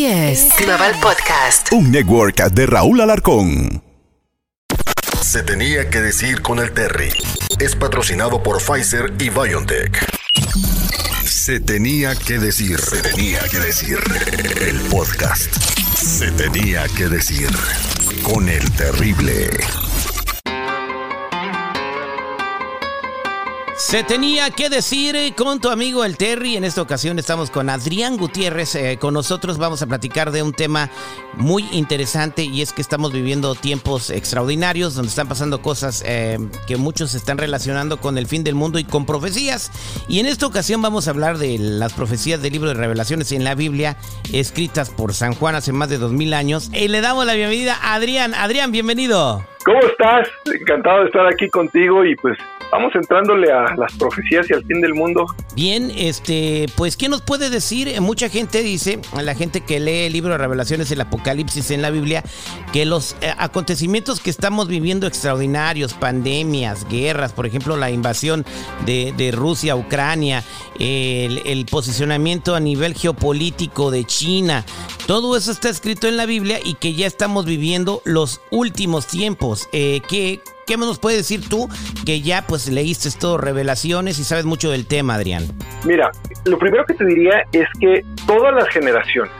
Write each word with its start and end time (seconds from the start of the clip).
Así 0.00 0.06
es. 0.06 0.48
Global 0.56 0.94
Podcast. 1.02 1.70
Un 1.74 1.90
network 1.90 2.36
de 2.52 2.64
Raúl 2.64 3.02
Alarcón. 3.02 3.82
Se 5.20 5.42
tenía 5.42 5.90
que 5.90 6.00
decir 6.00 6.40
con 6.40 6.58
el 6.58 6.72
Terry. 6.72 7.10
Es 7.58 7.76
patrocinado 7.76 8.42
por 8.42 8.62
Pfizer 8.62 9.12
y 9.18 9.28
BioNTech. 9.28 10.02
Se 11.26 11.60
tenía 11.60 12.14
que 12.14 12.38
decir. 12.38 12.80
Se 12.80 13.02
tenía 13.02 13.40
que 13.50 13.58
decir. 13.58 13.98
El 14.62 14.80
podcast. 14.88 15.54
Se 15.94 16.30
tenía 16.32 16.86
que 16.96 17.06
decir 17.06 17.50
con 18.22 18.48
el 18.48 18.70
terrible. 18.72 19.50
Se 23.90 24.04
tenía 24.04 24.50
que 24.50 24.68
decir 24.68 25.16
eh, 25.16 25.32
con 25.36 25.60
tu 25.60 25.68
amigo 25.68 26.04
el 26.04 26.16
Terry. 26.16 26.56
En 26.56 26.62
esta 26.62 26.80
ocasión 26.80 27.18
estamos 27.18 27.50
con 27.50 27.68
Adrián 27.68 28.16
Gutiérrez. 28.18 28.76
eh, 28.76 28.98
con 29.00 29.14
nosotros 29.14 29.58
vamos 29.58 29.82
a 29.82 29.88
platicar 29.88 30.30
de 30.30 30.44
un 30.44 30.52
tema 30.52 30.88
muy 31.34 31.66
interesante 31.72 32.44
y 32.44 32.62
es 32.62 32.72
que 32.72 32.82
estamos 32.82 33.12
viviendo 33.12 33.56
tiempos 33.56 34.10
extraordinarios 34.10 34.94
donde 34.94 35.08
están 35.08 35.26
pasando 35.26 35.60
cosas 35.60 36.04
eh, 36.06 36.38
que 36.68 36.76
muchos 36.76 37.16
están 37.16 37.36
relacionando 37.36 37.96
con 38.00 38.16
el 38.16 38.28
fin 38.28 38.44
del 38.44 38.54
mundo 38.54 38.78
y 38.78 38.84
con 38.84 39.06
profecías. 39.06 39.72
Y 40.08 40.20
en 40.20 40.26
esta 40.26 40.46
ocasión 40.46 40.80
vamos 40.80 41.08
a 41.08 41.10
hablar 41.10 41.38
de 41.38 41.58
las 41.58 41.92
profecías 41.92 42.40
del 42.40 42.52
libro 42.52 42.68
de 42.68 42.74
revelaciones 42.74 43.32
en 43.32 43.42
la 43.42 43.56
Biblia 43.56 43.96
escritas 44.32 44.88
por 44.90 45.14
San 45.14 45.34
Juan 45.34 45.56
hace 45.56 45.72
más 45.72 45.88
de 45.88 45.98
dos 45.98 46.12
mil 46.12 46.32
años. 46.32 46.70
Y 46.72 46.86
le 46.86 47.00
damos 47.00 47.26
la 47.26 47.34
bienvenida 47.34 47.76
a 47.82 47.94
Adrián. 47.94 48.34
Adrián, 48.34 48.70
bienvenido. 48.70 49.44
¿Cómo 49.64 49.80
estás? 49.80 50.28
Encantado 50.60 51.00
de 51.00 51.06
estar 51.06 51.26
aquí 51.26 51.48
contigo 51.48 52.04
y 52.04 52.14
pues 52.14 52.38
vamos 52.70 52.94
entrándole 52.94 53.52
a 53.52 53.74
las 53.76 53.92
profecías 53.94 54.48
y 54.50 54.54
al 54.54 54.64
fin 54.64 54.80
del 54.80 54.94
mundo. 54.94 55.26
Bien, 55.54 55.90
este, 55.96 56.66
pues, 56.76 56.96
¿qué 56.96 57.08
nos 57.08 57.22
puede 57.22 57.50
decir? 57.50 57.88
Eh, 57.88 58.00
Mucha 58.00 58.28
gente 58.28 58.62
dice, 58.62 59.00
la 59.20 59.34
gente 59.34 59.60
que 59.60 59.80
lee 59.80 60.06
el 60.06 60.12
libro 60.12 60.32
de 60.32 60.38
Revelaciones, 60.38 60.90
el 60.90 61.00
Apocalipsis 61.00 61.70
en 61.70 61.82
la 61.82 61.90
Biblia, 61.90 62.22
que 62.72 62.84
los 62.84 63.16
eh, 63.20 63.32
acontecimientos 63.38 64.20
que 64.20 64.30
estamos 64.30 64.68
viviendo 64.68 65.06
extraordinarios, 65.06 65.94
pandemias, 65.94 66.86
guerras, 66.88 67.32
por 67.32 67.46
ejemplo, 67.46 67.76
la 67.76 67.90
invasión 67.90 68.44
de, 68.86 69.30
Rusia 69.30 69.74
a 69.74 69.76
Ucrania, 69.76 70.42
el, 70.78 71.42
el 71.44 71.66
posicionamiento 71.66 72.54
a 72.54 72.60
nivel 72.60 72.94
geopolítico 72.94 73.90
de 73.90 74.04
China, 74.04 74.64
todo 75.06 75.36
eso 75.36 75.50
está 75.50 75.68
escrito 75.68 76.08
en 76.08 76.16
la 76.16 76.26
Biblia 76.26 76.58
y 76.62 76.74
que 76.74 76.94
ya 76.94 77.06
estamos 77.06 77.44
viviendo 77.44 78.02
los 78.04 78.40
últimos 78.50 79.06
tiempos. 79.06 79.68
Eh, 79.72 80.00
¿qué, 80.08 80.40
¿Qué 80.70 80.76
nos 80.76 81.00
puedes 81.00 81.18
decir 81.18 81.48
tú 81.48 81.68
que 82.06 82.20
ya 82.20 82.44
pues 82.46 82.68
leíste 82.68 83.08
esto, 83.08 83.36
revelaciones 83.36 84.20
y 84.20 84.22
sabes 84.22 84.44
mucho 84.44 84.70
del 84.70 84.86
tema, 84.86 85.14
Adrián? 85.16 85.42
Mira, 85.84 86.12
lo 86.44 86.60
primero 86.60 86.84
que 86.84 86.94
te 86.94 87.04
diría 87.06 87.42
es 87.50 87.66
que 87.80 88.04
todas 88.24 88.54
las 88.54 88.68
generaciones 88.68 89.32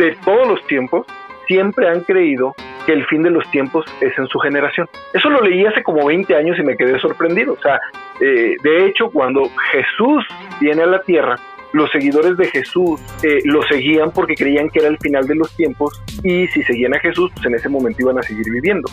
de 0.00 0.16
todos 0.24 0.44
los 0.48 0.66
tiempos 0.66 1.06
siempre 1.46 1.88
han 1.88 2.00
creído 2.00 2.56
que 2.84 2.94
el 2.94 3.06
fin 3.06 3.22
de 3.22 3.30
los 3.30 3.48
tiempos 3.52 3.86
es 4.00 4.12
en 4.18 4.26
su 4.26 4.40
generación. 4.40 4.88
Eso 5.14 5.30
lo 5.30 5.40
leí 5.42 5.64
hace 5.64 5.84
como 5.84 6.04
20 6.04 6.34
años 6.34 6.58
y 6.58 6.64
me 6.64 6.76
quedé 6.76 6.98
sorprendido. 6.98 7.52
O 7.52 7.62
sea, 7.62 7.78
eh, 8.20 8.56
de 8.60 8.86
hecho, 8.86 9.08
cuando 9.08 9.48
Jesús 9.70 10.24
viene 10.60 10.82
a 10.82 10.86
la 10.86 11.00
tierra, 11.02 11.36
los 11.74 11.92
seguidores 11.92 12.36
de 12.36 12.48
Jesús 12.48 13.00
eh, 13.22 13.38
lo 13.44 13.62
seguían 13.62 14.10
porque 14.10 14.34
creían 14.34 14.68
que 14.68 14.80
era 14.80 14.88
el 14.88 14.98
final 14.98 15.28
de 15.28 15.36
los 15.36 15.54
tiempos 15.54 16.02
y 16.24 16.48
si 16.48 16.64
seguían 16.64 16.92
a 16.92 16.98
Jesús, 16.98 17.30
pues 17.34 17.46
en 17.46 17.54
ese 17.54 17.68
momento 17.68 18.02
iban 18.02 18.18
a 18.18 18.22
seguir 18.22 18.50
viviendo. 18.50 18.90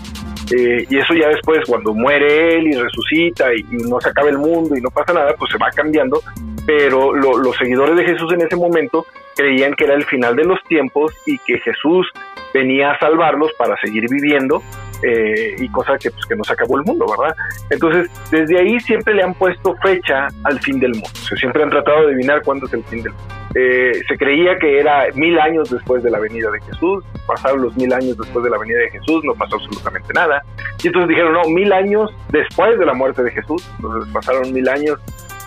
Eh, 0.51 0.85
y 0.89 0.97
eso 0.97 1.13
ya 1.13 1.27
después, 1.29 1.59
cuando 1.67 1.93
muere 1.93 2.55
él 2.55 2.67
y 2.67 2.73
resucita 2.73 3.53
y, 3.53 3.63
no 3.87 3.99
se 4.01 4.09
acaba 4.09 4.29
el 4.29 4.37
mundo 4.37 4.75
y 4.75 4.81
no 4.81 4.89
pasa 4.89 5.13
nada, 5.13 5.33
pues 5.37 5.51
se 5.51 5.57
va 5.57 5.69
cambiando. 5.71 6.21
Pero 6.65 7.13
lo- 7.13 7.37
los 7.37 7.55
seguidores 7.57 7.95
de 7.95 8.05
Jesús 8.05 8.31
en 8.33 8.41
ese 8.41 8.55
momento 8.55 9.05
creían 9.35 9.73
que 9.73 9.85
era 9.85 9.93
el 9.95 10.05
final 10.05 10.35
de 10.35 10.43
los 10.45 10.61
tiempos 10.63 11.13
y 11.25 11.37
que 11.39 11.59
Jesús 11.59 12.07
venía 12.53 12.91
a 12.91 12.99
salvarlos 12.99 13.51
para 13.57 13.75
seguir 13.79 14.05
viviendo 14.09 14.61
eh, 15.03 15.55
y 15.57 15.69
cosa 15.69 15.97
que, 15.97 16.11
pues, 16.11 16.25
que 16.25 16.35
no 16.35 16.43
se 16.43 16.53
acabó 16.53 16.77
el 16.77 16.83
mundo, 16.83 17.05
¿verdad? 17.09 17.35
Entonces, 17.69 18.09
desde 18.31 18.59
ahí 18.59 18.79
siempre 18.79 19.13
le 19.13 19.23
han 19.23 19.33
puesto 19.33 19.75
fecha 19.77 20.27
al 20.43 20.59
fin 20.59 20.79
del 20.79 20.91
mundo. 20.91 21.09
Siempre 21.37 21.63
han 21.63 21.69
tratado 21.69 22.01
de 22.01 22.13
adivinar 22.13 22.41
cuándo 22.43 22.65
es 22.67 22.73
el 22.73 22.83
fin 22.85 23.03
del 23.03 23.13
mundo. 23.13 23.39
Eh, 23.55 23.93
se 24.07 24.17
creía 24.17 24.57
que 24.59 24.79
era 24.79 25.07
mil 25.15 25.39
años 25.39 25.71
después 25.71 26.03
de 26.03 26.11
la 26.11 26.19
venida 26.19 26.51
de 26.51 26.61
Jesús, 26.61 27.03
pasaron 27.25 27.63
los 27.63 27.75
mil 27.75 27.91
años 27.91 28.15
después 28.15 28.43
de 28.43 28.51
la 28.51 28.59
venida 28.59 28.77
de 28.77 28.91
Jesús, 28.91 29.23
no 29.23 29.33
pasó 29.33 29.55
absolutamente 29.55 30.13
nada. 30.13 30.43
Y 30.83 30.87
entonces 30.87 31.09
dijeron, 31.09 31.33
no, 31.33 31.43
mil 31.49 31.73
años 31.73 32.11
después 32.31 32.77
de 32.77 32.85
la 32.85 32.93
muerte 32.93 33.23
de 33.23 33.31
Jesús, 33.31 33.67
entonces 33.77 34.13
pasaron 34.13 34.53
mil 34.53 34.69
años 34.69 34.99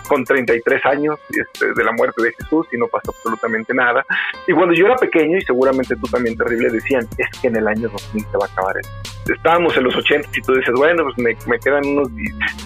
con 0.07 0.23
33 0.23 0.85
años 0.85 1.19
este, 1.29 1.73
de 1.73 1.83
la 1.83 1.91
muerte 1.91 2.21
de 2.23 2.33
Jesús 2.33 2.67
y 2.71 2.77
no 2.77 2.87
pasó 2.87 3.11
absolutamente 3.11 3.73
nada. 3.73 4.05
Y 4.47 4.53
cuando 4.53 4.73
yo 4.73 4.85
era 4.85 4.95
pequeño, 4.95 5.37
y 5.37 5.41
seguramente 5.41 5.95
tú 5.95 6.07
también 6.07 6.37
terrible, 6.37 6.69
decían, 6.69 7.07
es 7.17 7.39
que 7.39 7.47
en 7.47 7.57
el 7.57 7.67
año 7.67 7.89
2000 7.89 8.25
se 8.25 8.37
va 8.37 8.45
a 8.45 8.51
acabar 8.51 8.75
esto. 8.77 9.33
Estábamos 9.33 9.75
en 9.77 9.85
los 9.85 9.95
80 9.95 10.29
y 10.33 10.41
tú 10.41 10.53
dices, 10.53 10.73
bueno, 10.75 11.03
pues 11.03 11.17
me, 11.17 11.37
me 11.47 11.57
quedan 11.59 11.85
unos 11.85 12.09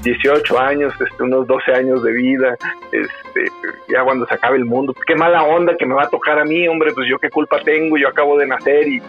18 0.03 0.59
años, 0.59 0.93
este, 0.99 1.23
unos 1.23 1.45
12 1.45 1.71
años 1.71 2.01
de 2.03 2.11
vida, 2.13 2.57
este, 2.91 3.51
ya 3.87 4.03
cuando 4.03 4.25
se 4.25 4.33
acabe 4.33 4.57
el 4.57 4.65
mundo, 4.65 4.93
qué 5.05 5.15
mala 5.15 5.43
onda 5.43 5.75
que 5.77 5.85
me 5.85 5.93
va 5.93 6.03
a 6.03 6.09
tocar 6.09 6.39
a 6.39 6.45
mí, 6.45 6.67
hombre, 6.67 6.93
pues 6.93 7.07
yo 7.07 7.19
qué 7.19 7.29
culpa 7.29 7.59
tengo, 7.63 7.97
yo 7.97 8.07
acabo 8.07 8.37
de 8.37 8.47
nacer 8.47 8.87
y 8.87 9.01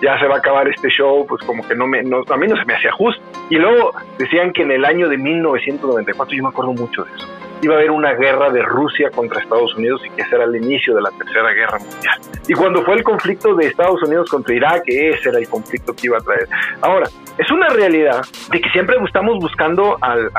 ya 0.00 0.18
se 0.18 0.26
va 0.26 0.36
a 0.36 0.38
acabar 0.38 0.68
este 0.68 0.88
show, 0.88 1.26
pues 1.26 1.42
como 1.44 1.66
que 1.66 1.74
no 1.74 1.86
me, 1.86 2.02
no, 2.02 2.22
a 2.28 2.36
mí 2.36 2.46
no 2.46 2.56
se 2.56 2.64
me 2.64 2.74
hacía 2.74 2.92
justo. 2.92 3.22
Y 3.50 3.56
luego 3.56 3.92
decían 4.18 4.52
que 4.52 4.62
en 4.62 4.72
el 4.72 4.84
año 4.84 5.08
de 5.08 5.16
1994, 5.16 6.36
yo 6.36 6.42
me 6.42 6.48
acuerdo 6.48 6.72
mucho 6.72 7.04
de 7.04 7.10
eso, 7.16 7.28
iba 7.62 7.74
a 7.74 7.78
haber 7.78 7.90
una 7.92 8.12
guerra 8.14 8.50
de 8.50 8.60
Rusia 8.62 9.10
contra 9.10 9.40
Estados 9.40 9.74
Unidos 9.76 10.02
y 10.04 10.10
que 10.10 10.22
ese 10.22 10.34
era 10.34 10.44
el 10.44 10.56
inicio 10.56 10.94
de 10.94 11.02
la 11.02 11.10
Tercera 11.12 11.52
Guerra 11.52 11.78
Mundial. 11.78 12.20
Y 12.48 12.54
cuando 12.54 12.82
fue 12.82 12.96
el 12.96 13.04
conflicto 13.04 13.54
de 13.54 13.68
Estados 13.68 14.02
Unidos 14.02 14.28
contra 14.28 14.54
Irak, 14.54 14.82
ese 14.86 15.28
era 15.28 15.38
el 15.38 15.48
conflicto 15.48 15.94
que 15.94 16.08
iba 16.08 16.18
a 16.18 16.20
traer. 16.20 16.48
Ahora, 16.80 17.08
es 17.38 17.50
una 17.50 17.68
realidad 17.68 18.22
de 18.50 18.60
que 18.60 18.68
siempre 18.70 18.96
estamos 19.04 19.38
buscando 19.38 19.96
al, 20.00 20.30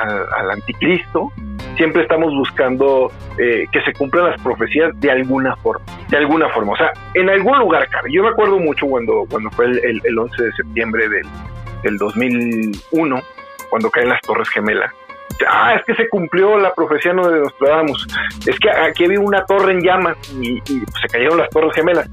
anticristo, 0.51 1.31
siempre 1.77 2.03
estamos 2.03 2.33
buscando 2.33 3.09
eh, 3.37 3.65
que 3.71 3.81
se 3.81 3.93
cumplan 3.93 4.31
las 4.31 4.41
profecías 4.41 4.91
de 4.99 5.09
alguna 5.09 5.55
forma, 5.55 5.85
de 6.09 6.17
alguna 6.17 6.49
forma, 6.49 6.73
o 6.73 6.77
sea, 6.77 6.91
en 7.13 7.29
algún 7.29 7.57
lugar 7.57 7.87
cabe. 7.89 8.11
Yo 8.11 8.21
me 8.21 8.29
acuerdo 8.29 8.59
mucho 8.59 8.85
cuando, 8.85 9.25
cuando 9.29 9.49
fue 9.51 9.65
el, 9.65 9.79
el, 9.79 10.01
el 10.03 10.19
11 10.19 10.43
de 10.43 10.51
septiembre 10.51 11.07
del 11.83 11.97
2001, 11.97 13.21
cuando 13.69 13.89
caen 13.89 14.09
las 14.09 14.21
Torres 14.21 14.49
Gemelas 14.49 14.93
ah, 15.47 15.75
es 15.75 15.83
que 15.85 15.95
se 15.95 16.09
cumplió 16.09 16.57
la 16.57 16.73
profecía 16.73 17.13
no 17.13 17.27
de 17.27 17.39
Nostradamus, 17.39 18.07
es 18.45 18.59
que 18.59 18.69
aquí 18.69 19.05
había 19.05 19.19
una 19.19 19.45
torre 19.45 19.73
en 19.73 19.81
llamas 19.81 20.17
y, 20.39 20.57
y 20.57 20.79
pues, 20.81 21.01
se 21.01 21.07
cayeron 21.07 21.37
las 21.37 21.49
torres 21.49 21.73
gemelas. 21.75 22.09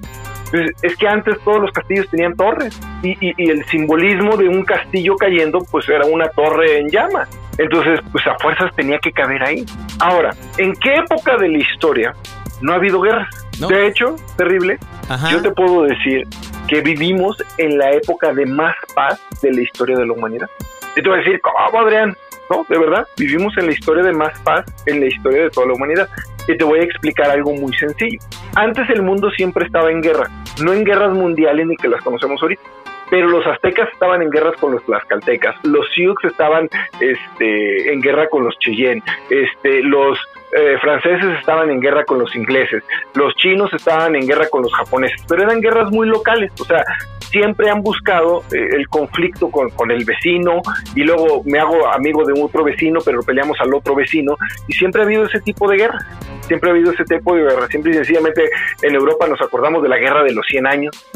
Entonces, 0.53 0.77
es 0.83 0.97
que 0.97 1.07
antes 1.07 1.39
todos 1.45 1.61
los 1.61 1.71
castillos 1.71 2.09
tenían 2.11 2.35
torres 2.35 2.79
y, 3.03 3.11
y, 3.21 3.33
y, 3.37 3.51
el 3.51 3.65
simbolismo 3.67 4.37
de 4.37 4.49
un 4.49 4.65
castillo 4.65 5.15
cayendo 5.17 5.61
pues 5.71 5.89
era 5.89 6.05
una 6.07 6.29
torre 6.31 6.79
en 6.79 6.89
llamas. 6.89 7.29
Entonces, 7.57 8.01
pues 8.11 8.27
a 8.27 8.37
fuerzas 8.39 8.75
tenía 8.75 8.99
que 8.99 9.13
caber 9.13 9.43
ahí. 9.45 9.65
Ahora, 10.01 10.31
¿en 10.59 10.75
qué 10.75 10.95
época 10.95 11.37
de 11.37 11.49
la 11.49 11.59
historia 11.59 12.15
no 12.63 12.73
ha 12.73 12.77
habido 12.77 13.01
guerras? 13.01 13.29
No. 13.61 13.69
De 13.69 13.87
hecho, 13.87 14.17
terrible, 14.37 14.79
Ajá. 15.09 15.31
yo 15.31 15.43
te 15.43 15.51
puedo 15.51 15.83
decir 15.83 16.27
que 16.67 16.81
vivimos 16.81 17.37
en 17.59 17.79
la 17.79 17.91
época 17.91 18.33
de 18.33 18.47
más 18.47 18.75
paz 18.95 19.21
de 19.43 19.53
la 19.53 19.61
historia 19.61 19.97
de 19.97 20.07
la 20.07 20.13
humanidad. 20.13 20.49
Y 20.97 21.03
te 21.03 21.09
voy 21.09 21.19
a 21.19 21.23
decir, 21.23 21.41
¿cómo, 21.41 21.81
Adrián? 21.81 22.17
No, 22.51 22.67
de 22.69 22.79
verdad, 22.79 23.07
vivimos 23.17 23.57
en 23.59 23.67
la 23.67 23.73
historia 23.73 24.03
de 24.03 24.13
más 24.13 24.39
paz 24.41 24.65
en 24.87 24.99
la 24.99 25.07
historia 25.07 25.45
de 25.45 25.51
toda 25.51 25.69
la 25.69 25.75
humanidad. 25.75 26.09
Y 26.49 26.57
te 26.57 26.65
voy 26.65 26.81
a 26.81 26.83
explicar 26.83 27.31
algo 27.31 27.55
muy 27.55 27.73
sencillo. 27.75 28.19
Antes 28.57 28.91
el 28.91 29.03
mundo 29.03 29.31
siempre 29.31 29.67
estaba 29.67 29.91
en 29.91 30.03
guerra, 30.03 30.29
no 30.63 30.73
en 30.73 30.83
guerras 30.83 31.13
mundiales 31.13 31.67
ni 31.69 31.77
que 31.77 31.87
las 31.87 32.03
conocemos 32.03 32.43
ahorita. 32.43 32.63
Pero 33.09 33.29
los 33.29 33.47
aztecas 33.47 33.89
estaban 33.93 34.23
en 34.23 34.31
guerras 34.31 34.55
con 34.61 34.73
los 34.73 34.85
tlaxcaltecas, 34.85 35.57
los 35.65 35.85
sioux 35.95 36.15
estaban 36.25 36.69
este, 37.01 37.93
en 37.93 38.01
guerra 38.01 38.29
con 38.29 38.45
los 38.45 38.57
cheyenne, 38.61 39.03
este, 39.31 39.83
los 39.83 40.17
eh, 40.57 40.77
franceses 40.81 41.39
estaban 41.41 41.71
en 41.71 41.81
guerra 41.81 42.05
con 42.05 42.21
los 42.21 42.35
ingleses, 42.37 42.85
los 43.15 43.35
chinos 43.35 43.73
estaban 43.73 44.15
en 44.15 44.29
guerra 44.29 44.49
con 44.49 44.63
los 44.63 44.73
japoneses, 44.73 45.21
pero 45.29 45.43
eran 45.43 45.61
guerras 45.61 45.91
muy 45.91 46.07
locales, 46.07 46.53
o 46.61 46.65
sea, 46.65 46.85
siempre 47.31 47.71
han 47.71 47.83
buscado 47.83 48.43
eh, 48.53 48.69
el 48.73 48.89
conflicto 48.89 49.51
con, 49.51 49.71
con, 49.71 49.91
el 49.91 50.05
vecino 50.05 50.61
y 50.95 51.03
luego 51.03 51.43
me 51.45 51.59
hago 51.59 51.87
amigo 51.89 52.25
de 52.25 52.41
otro 52.41 52.65
vecino, 52.65 53.01
pero 53.05 53.23
peleamos 53.23 53.57
al 53.61 53.73
otro 53.75 53.95
vecino 53.95 54.37
y 54.67 54.73
siempre 54.73 55.03
ha 55.03 55.05
habido 55.05 55.25
ese 55.25 55.41
tipo 55.41 55.69
de 55.69 55.77
guerra, 55.77 55.99
siempre 56.47 56.71
ha 56.71 56.73
habido 56.73 56.93
ese 56.93 57.05
tipo 57.05 57.35
de 57.35 57.43
guerra, 57.43 57.67
siempre 57.69 57.93
y 57.93 57.95
sencillamente 57.95 58.49
en 58.83 58.95
Europa 58.95 59.27
nos 59.29 59.41
acordamos 59.41 59.83
de 59.83 59.89
la 59.89 59.99
guerra 59.99 60.23
de 60.25 60.35
los 60.35 60.45
100 60.47 60.67
años, 60.67 61.07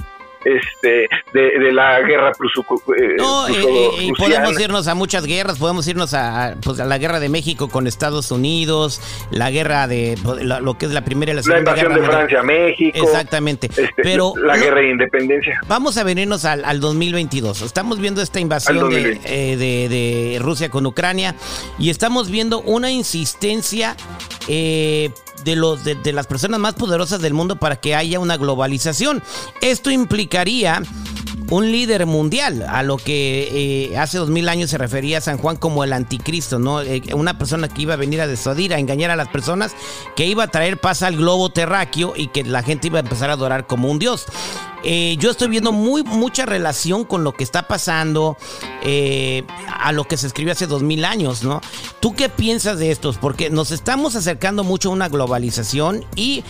este 0.45 1.09
de, 1.33 1.41
de, 1.59 1.73
la 1.73 2.01
guerra 2.03 2.31
eh, 2.31 3.15
no, 3.19 3.49
eh, 3.49 3.89
y 4.01 4.13
podemos 4.13 4.61
irnos 4.61 4.89
a 4.89 4.95
muchas 4.95 5.27
guerras 5.27 5.59
podemos 5.59 5.87
irnos 5.89 6.15
a, 6.15 6.57
pues, 6.63 6.81
a, 6.81 6.85
la 6.85 6.99
guerra 6.99 7.21
de 7.21 7.29
México 7.29 7.69
con 7.69 7.87
Estados 7.87 8.31
Unidos 8.31 9.01
la 9.31 9.51
guerra 9.51 9.87
de 9.89 10.19
lo, 10.23 10.61
lo 10.61 10.79
que 10.79 10.87
es 10.87 10.93
la 10.93 11.05
primera 11.05 11.33
y 11.33 11.37
la 11.37 11.43
segunda 11.43 11.73
la 11.73 11.79
invasión 11.79 11.93
guerra 11.93 12.03
de 12.03 12.17
Francia 12.17 12.41
a 12.41 12.43
México. 12.43 12.99
Exactamente 13.03 13.67
este, 13.67 14.03
pero 14.03 14.35
la 14.37 14.57
guerra 14.57 14.81
de 14.81 14.91
independencia. 14.91 15.61
Vamos 15.67 15.97
a 15.97 16.05
venirnos 16.05 16.45
al, 16.45 16.65
al 16.65 16.81
2022 16.81 17.63
estamos 17.63 17.99
viendo 17.99 18.23
esta 18.23 18.41
invasión 18.41 18.91
de, 18.91 19.21
eh, 19.25 19.57
de, 19.57 19.89
de, 19.89 20.39
Rusia 20.41 20.69
con 20.69 20.87
Ucrania 20.87 21.35
y 21.79 21.91
estamos 21.91 22.31
viendo 22.31 22.61
una 22.61 22.91
insistencia 22.91 23.97
eh, 24.49 25.11
de 25.45 25.57
los 25.57 25.85
de, 25.85 26.13
las 26.13 26.27
personas 26.27 26.61
más 26.61 26.75
poderosas 26.75 27.21
del 27.21 27.35
mundo 27.35 27.57
para 27.57 27.77
que 27.77 27.95
haya 27.95 28.19
una 28.19 28.37
globalización. 28.37 29.23
Esto 29.61 29.91
implicaría 29.91 30.83
un 31.51 31.71
líder 31.71 32.07
mundial, 32.07 32.65
a 32.69 32.83
lo 32.83 32.97
que 32.97 33.91
eh, 33.93 33.99
hace 33.99 34.19
dos 34.19 34.31
mil 34.31 34.49
años 34.49 34.71
se 34.71 34.79
refería 34.79 35.19
a 35.19 35.21
San 35.21 35.37
Juan 35.39 35.57
como 35.57 35.85
el 35.85 35.93
anticristo, 35.93 36.59
¿no? 36.59 36.81
Eh, 36.81 37.03
una 37.15 37.39
persona 37.39 37.69
que 37.69 37.83
iba 37.83 37.95
a 37.95 37.99
venir 37.99 38.21
a 38.21 38.27
desuadir, 38.27 38.73
a 38.73 38.79
engañar 38.79 39.11
a 39.11 39.17
las 39.17 39.29
personas, 39.29 39.75
que 40.17 40.27
iba 40.27 40.45
a 40.45 40.49
traer 40.49 40.81
paz 40.81 41.03
al 41.03 41.17
globo 41.17 41.51
terráqueo 41.51 42.15
y 42.17 42.29
que 42.29 42.45
la 42.45 42.63
gente 42.63 42.87
iba 42.87 42.99
a 42.99 43.03
empezar 43.03 43.31
a 43.31 43.35
adorar 43.35 43.67
como 43.67 43.91
un 43.91 43.99
dios. 43.99 44.27
Eh, 44.85 45.17
yo 45.19 45.31
estoy 45.31 45.49
viendo 45.49 45.73
muy 45.73 46.03
mucha 46.03 46.47
relación 46.47 47.05
con 47.05 47.25
lo 47.25 47.33
que 47.33 47.45
está 47.45 47.67
pasando 47.69 48.37
a 49.81 49.93
lo 49.93 50.05
que 50.05 50.19
se 50.19 50.27
escribió 50.27 50.53
hace 50.53 50.67
dos 50.67 50.83
mil 50.83 51.05
años, 51.07 51.43
¿no? 51.43 51.63
¿Tú 52.01 52.15
qué 52.15 52.29
piensas 52.29 52.79
de 52.79 52.91
estos? 52.91 53.17
Porque 53.17 53.49
nos 53.49 53.71
estamos 53.71 54.15
acercando 54.15 54.63
mucho 54.63 54.91
a 54.91 54.93
una 54.93 55.09
globalización 55.09 56.05
y 56.15 56.45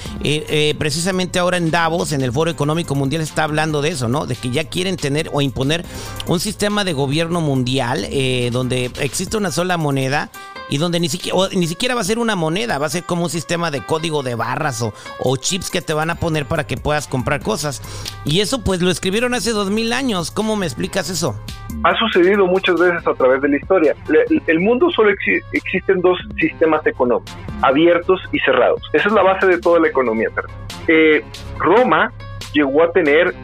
precisamente 0.79 1.39
ahora 1.39 1.59
en 1.59 1.71
Davos, 1.71 2.11
en 2.11 2.23
el 2.23 2.33
Foro 2.33 2.51
Económico 2.51 2.97
Mundial, 2.97 3.23
está 3.23 3.45
hablando 3.45 3.83
de 3.83 3.91
eso, 3.91 4.09
¿no? 4.09 4.27
De 4.27 4.35
que 4.35 4.51
ya 4.51 4.65
quieren 4.65 4.97
tener 4.97 5.31
o 5.33 5.41
imponer 5.41 5.85
un 6.27 6.41
sistema 6.41 6.85
de 6.85 6.93
gobierno 6.93 7.41
mundial 7.41 8.07
eh, 8.11 8.51
donde 8.53 8.91
existe 9.01 9.37
una 9.37 9.51
sola 9.51 9.77
moneda 9.77 10.31
y 10.69 10.79
donde 10.79 11.01
ni 11.01 11.09
siquiera, 11.09 11.95
va 11.95 12.01
a 12.01 12.05
ser 12.05 12.19
una 12.19 12.37
moneda, 12.37 12.79
va 12.79 12.87
a 12.87 12.91
ser 12.91 13.05
como 13.05 13.25
un 13.25 13.31
sistema 13.31 13.71
de 13.71 13.83
código 13.85 14.23
de 14.23 14.35
barras 14.35 14.83
o, 14.83 15.37
chips 15.37 15.71
que 15.71 15.83
te 15.83 15.93
van 15.93 16.11
a 16.11 16.15
poner 16.15 16.47
para 16.47 16.67
que 16.67 16.77
puedas 16.77 17.07
comprar 17.07 17.41
cosas. 17.43 17.83
Y 18.25 18.41
eso 18.41 18.63
pues 18.63 18.81
lo 18.81 18.91
escribieron 18.91 19.35
hace 19.35 19.51
dos 19.51 19.71
mil 19.71 19.93
años. 19.93 20.31
¿Cómo 20.31 20.57
me 20.57 20.67
explicas 20.67 21.11
eso? 21.11 21.39
Ha 21.83 21.95
sucedido 21.97 22.47
muchas 22.47 22.79
veces 22.79 23.07
a 23.07 23.15
través 23.15 23.43
de 23.43 23.49
la 23.49 23.57
historia. 23.57 23.95
El 24.47 24.61
mundo 24.61 24.91
solo 24.91 25.11
existen 25.53 26.01
dos 26.01 26.19
sistemas 26.39 26.87
económicos, 26.87 27.35
abiertos 27.63 28.21
y 28.33 28.39
cerrados. 28.41 28.81
Esa 28.93 29.09
es 29.09 29.15
la 29.15 29.23
base 29.23 29.47
de 29.47 29.59
toda 29.59 29.81
la 29.81 29.89
economía. 29.89 30.29
Eh, 30.89 31.25
Roma 31.59 32.13
llegó 32.53 32.83
a 32.85 32.93
tener 32.93 33.35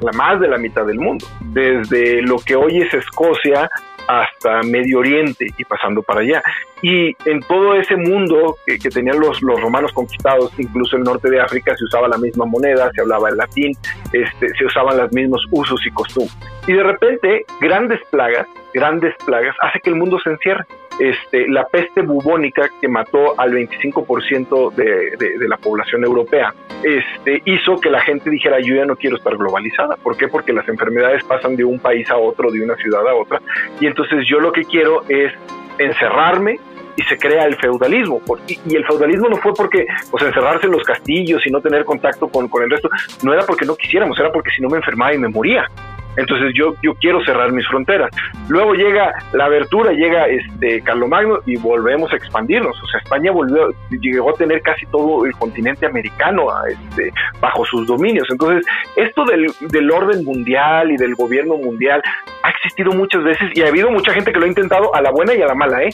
la 0.00 0.12
más 0.12 0.40
de 0.40 0.48
la 0.48 0.58
mitad 0.58 0.84
del 0.86 0.98
mundo, 0.98 1.26
desde 1.40 2.22
lo 2.22 2.36
que 2.38 2.56
hoy 2.56 2.78
es 2.78 2.92
Escocia 2.92 3.70
hasta 4.06 4.62
Medio 4.62 4.98
Oriente 5.00 5.46
y 5.56 5.64
pasando 5.64 6.02
para 6.02 6.20
allá. 6.20 6.42
Y 6.82 7.16
en 7.24 7.40
todo 7.40 7.74
ese 7.74 7.96
mundo 7.96 8.56
que, 8.66 8.76
tenían 8.90 9.18
los, 9.18 9.40
los, 9.42 9.60
romanos 9.60 9.92
conquistados, 9.92 10.52
incluso 10.58 10.96
el 10.96 11.02
norte 11.02 11.30
de 11.30 11.40
África, 11.40 11.74
se 11.76 11.84
usaba 11.84 12.08
la 12.08 12.18
misma 12.18 12.44
moneda, 12.44 12.90
se 12.94 13.00
hablaba 13.00 13.30
el 13.30 13.36
latín, 13.36 13.72
este, 14.12 14.48
se 14.48 14.64
usaban 14.66 14.98
los 14.98 15.12
mismos 15.12 15.46
usos 15.50 15.80
y 15.86 15.90
costumbres. 15.90 16.36
Y 16.66 16.72
de 16.72 16.82
repente, 16.82 17.44
grandes 17.60 18.00
plagas, 18.10 18.46
grandes 18.74 19.14
plagas, 19.24 19.56
hace 19.62 19.80
que 19.80 19.90
el 19.90 19.96
mundo 19.96 20.18
se 20.22 20.30
encierre. 20.30 20.64
Este, 20.98 21.48
la 21.48 21.64
peste 21.64 22.02
bubónica 22.02 22.68
que 22.80 22.88
mató 22.88 23.38
al 23.38 23.52
25% 23.52 24.74
de, 24.74 25.16
de, 25.16 25.48
la 25.48 25.56
población 25.56 26.04
europea, 26.04 26.54
este, 26.82 27.42
hizo 27.44 27.80
que 27.80 27.90
la 27.90 28.00
gente 28.00 28.30
dijera, 28.30 28.60
yo 28.60 28.76
ya 28.76 28.84
no 28.84 28.96
quiero 28.96 29.16
estar 29.16 29.36
globalizada. 29.36 29.96
¿Por 29.96 30.16
qué? 30.16 30.28
Porque 30.28 30.52
las 30.52 30.68
enfermedades 30.68 31.24
pasan 31.24 31.56
de 31.56 31.64
un 31.64 31.78
país 31.80 32.08
a 32.10 32.16
otro, 32.16 32.50
de 32.50 32.62
una 32.62 32.76
ciudad 32.76 33.06
a 33.08 33.14
otra. 33.14 33.40
Y 33.80 33.86
entonces 33.86 34.24
yo 34.28 34.38
lo 34.38 34.52
que 34.52 34.64
quiero 34.64 35.02
es 35.08 35.32
encerrarme, 35.78 36.58
y 36.96 37.02
se 37.02 37.16
crea 37.16 37.44
el 37.44 37.56
feudalismo. 37.56 38.20
Y, 38.46 38.76
el 38.76 38.84
feudalismo 38.86 39.28
no 39.28 39.36
fue 39.36 39.52
porque 39.54 39.86
pues, 40.10 40.22
encerrarse 40.22 40.66
en 40.66 40.72
los 40.72 40.82
castillos 40.84 41.44
y 41.46 41.50
no 41.50 41.60
tener 41.60 41.84
contacto 41.84 42.28
con, 42.28 42.48
con, 42.48 42.62
el 42.62 42.70
resto, 42.70 42.88
no 43.22 43.32
era 43.32 43.44
porque 43.44 43.64
no 43.64 43.74
quisiéramos, 43.76 44.18
era 44.18 44.32
porque 44.32 44.50
si 44.50 44.62
no 44.62 44.68
me 44.68 44.76
enfermaba 44.76 45.14
y 45.14 45.18
me 45.18 45.28
moría. 45.28 45.68
Entonces 46.16 46.52
yo, 46.54 46.74
yo 46.82 46.94
quiero 46.94 47.24
cerrar 47.24 47.52
mis 47.52 47.66
fronteras. 47.66 48.10
Luego 48.48 48.74
llega 48.74 49.12
la 49.32 49.46
abertura, 49.46 49.92
llega 49.92 50.26
este 50.26 50.80
Carlomagno 50.82 51.40
y 51.46 51.56
volvemos 51.56 52.12
a 52.12 52.16
expandirnos. 52.16 52.80
O 52.82 52.86
sea, 52.86 53.00
España 53.00 53.32
volvió, 53.32 53.68
llegó 53.90 54.30
a 54.30 54.34
tener 54.34 54.60
casi 54.62 54.86
todo 54.86 55.26
el 55.26 55.32
continente 55.32 55.86
americano 55.86 56.46
este, 56.66 57.12
bajo 57.40 57.64
sus 57.64 57.86
dominios. 57.86 58.26
Entonces, 58.30 58.64
esto 58.96 59.24
del, 59.24 59.46
del 59.60 59.90
orden 59.90 60.24
mundial 60.24 60.92
y 60.92 60.96
del 60.96 61.14
gobierno 61.14 61.56
mundial 61.56 62.02
ha 62.42 62.50
existido 62.50 62.92
muchas 62.92 63.22
veces 63.24 63.50
y 63.54 63.62
ha 63.62 63.68
habido 63.68 63.90
mucha 63.90 64.12
gente 64.12 64.32
que 64.32 64.38
lo 64.38 64.44
ha 64.44 64.48
intentado 64.48 64.94
a 64.94 65.02
la 65.02 65.10
buena 65.10 65.34
y 65.34 65.42
a 65.42 65.46
la 65.46 65.54
mala, 65.54 65.82
¿eh? 65.82 65.90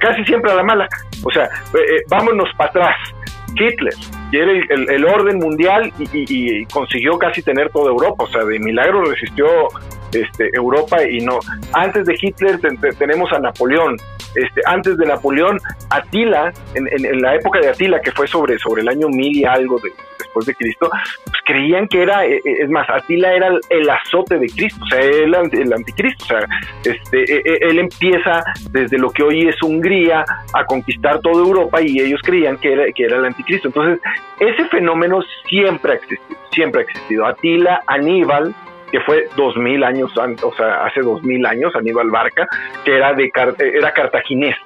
casi 0.00 0.24
siempre 0.24 0.50
a 0.50 0.54
la 0.54 0.62
mala. 0.62 0.88
O 1.24 1.30
sea, 1.30 1.44
eh, 1.44 1.78
eh, 1.78 2.02
vámonos 2.08 2.48
para 2.56 2.70
atrás. 2.70 2.96
Hitler 3.56 3.94
quiere 4.34 4.66
el, 4.68 5.04
orden 5.04 5.38
mundial 5.38 5.92
y, 6.12 6.66
consiguió 6.66 7.16
casi 7.18 7.40
tener 7.40 7.70
toda 7.70 7.90
Europa, 7.90 8.24
o 8.24 8.26
sea, 8.26 8.42
de 8.44 8.58
milagro 8.58 9.04
resistió 9.04 9.46
este, 10.12 10.50
Europa 10.52 11.08
y 11.08 11.20
no. 11.20 11.38
Antes 11.72 12.06
de 12.06 12.16
Hitler 12.20 12.58
tenemos 12.98 13.32
a 13.32 13.38
Napoleón, 13.38 13.96
este, 14.34 14.60
antes 14.66 14.96
de 14.96 15.06
Napoleón, 15.06 15.60
Atila, 15.90 16.52
en, 16.74 17.22
la 17.22 17.36
época 17.36 17.60
de 17.60 17.68
Atila, 17.68 18.00
que 18.00 18.10
fue 18.10 18.26
sobre, 18.26 18.58
sobre 18.58 18.82
el 18.82 18.88
año 18.88 19.08
mil 19.08 19.36
y 19.36 19.44
algo 19.44 19.78
de, 19.78 19.92
después 20.34 20.46
de 20.46 20.54
Cristo, 20.54 20.90
pues 21.24 21.42
creían 21.44 21.86
que 21.86 22.02
era, 22.02 22.26
eh, 22.26 22.40
eh, 22.44 22.56
es 22.60 22.70
más, 22.70 22.88
Atila 22.90 23.32
era 23.32 23.48
el, 23.68 23.90
azote 23.90 24.38
de 24.38 24.46
Cristo, 24.48 24.82
o 24.82 24.86
sea, 24.88 25.00
el, 25.00 25.34
el 25.34 25.72
anticristo, 25.72 26.24
o 26.24 26.26
sea, 26.26 26.46
este, 26.84 27.22
e, 27.22 27.42
e, 27.44 27.58
él 27.60 27.78
empieza 27.78 28.42
desde 28.70 28.98
lo 28.98 29.10
que 29.10 29.22
hoy 29.22 29.48
es 29.48 29.62
Hungría 29.62 30.24
a 30.52 30.64
conquistar 30.64 31.20
toda 31.20 31.42
Europa 31.42 31.80
y 31.80 32.00
ellos 32.00 32.20
creían 32.22 32.56
que 32.58 32.72
era, 32.72 32.92
que 32.92 33.04
era 33.04 33.16
el 33.18 33.24
anticristo. 33.26 33.68
Entonces, 33.68 34.00
ese 34.40 34.64
fenómeno 34.68 35.20
siempre 35.48 35.92
ha 35.92 35.94
existido, 35.96 36.38
siempre 36.50 36.80
ha 36.80 36.84
existido. 36.84 37.26
Atila, 37.26 37.82
Aníbal, 37.86 38.54
que 38.90 39.00
fue 39.00 39.28
dos 39.36 39.56
mil 39.56 39.82
años, 39.84 40.12
o 40.16 40.54
sea, 40.54 40.84
hace 40.84 41.00
dos 41.00 41.22
mil 41.22 41.44
años, 41.46 41.74
Aníbal 41.74 42.10
Barca, 42.10 42.46
que 42.84 42.96
era, 42.96 43.12
de, 43.12 43.30
era 43.58 43.92
cartaginés 43.92 44.56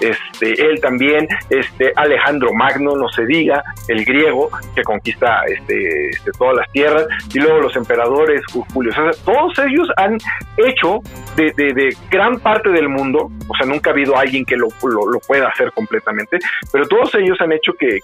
este, 0.00 0.66
él 0.66 0.80
también, 0.80 1.26
este, 1.50 1.92
Alejandro 1.96 2.52
Magno, 2.52 2.96
no 2.96 3.08
se 3.08 3.24
diga, 3.26 3.62
el 3.88 4.04
griego 4.04 4.50
que 4.74 4.82
conquista 4.82 5.42
este, 5.46 6.10
este 6.10 6.30
todas 6.32 6.56
las 6.56 6.70
tierras, 6.72 7.06
y 7.32 7.38
luego 7.38 7.60
los 7.60 7.76
emperadores, 7.76 8.42
Julio 8.72 8.92
todos 9.24 9.58
ellos 9.58 9.88
han 9.96 10.18
hecho 10.56 11.00
de, 11.36 11.96
gran 12.10 12.38
parte 12.40 12.70
del 12.70 12.88
mundo, 12.88 13.30
o 13.48 13.56
sea, 13.56 13.66
nunca 13.66 13.90
ha 13.90 13.92
habido 13.92 14.16
alguien 14.16 14.44
que 14.44 14.56
lo, 14.56 14.68
lo, 14.82 15.20
pueda 15.26 15.48
hacer 15.48 15.72
completamente, 15.72 16.38
pero 16.72 16.86
todos 16.86 17.14
ellos 17.16 17.40
han 17.40 17.52
hecho 17.52 17.72
que, 17.74 18.00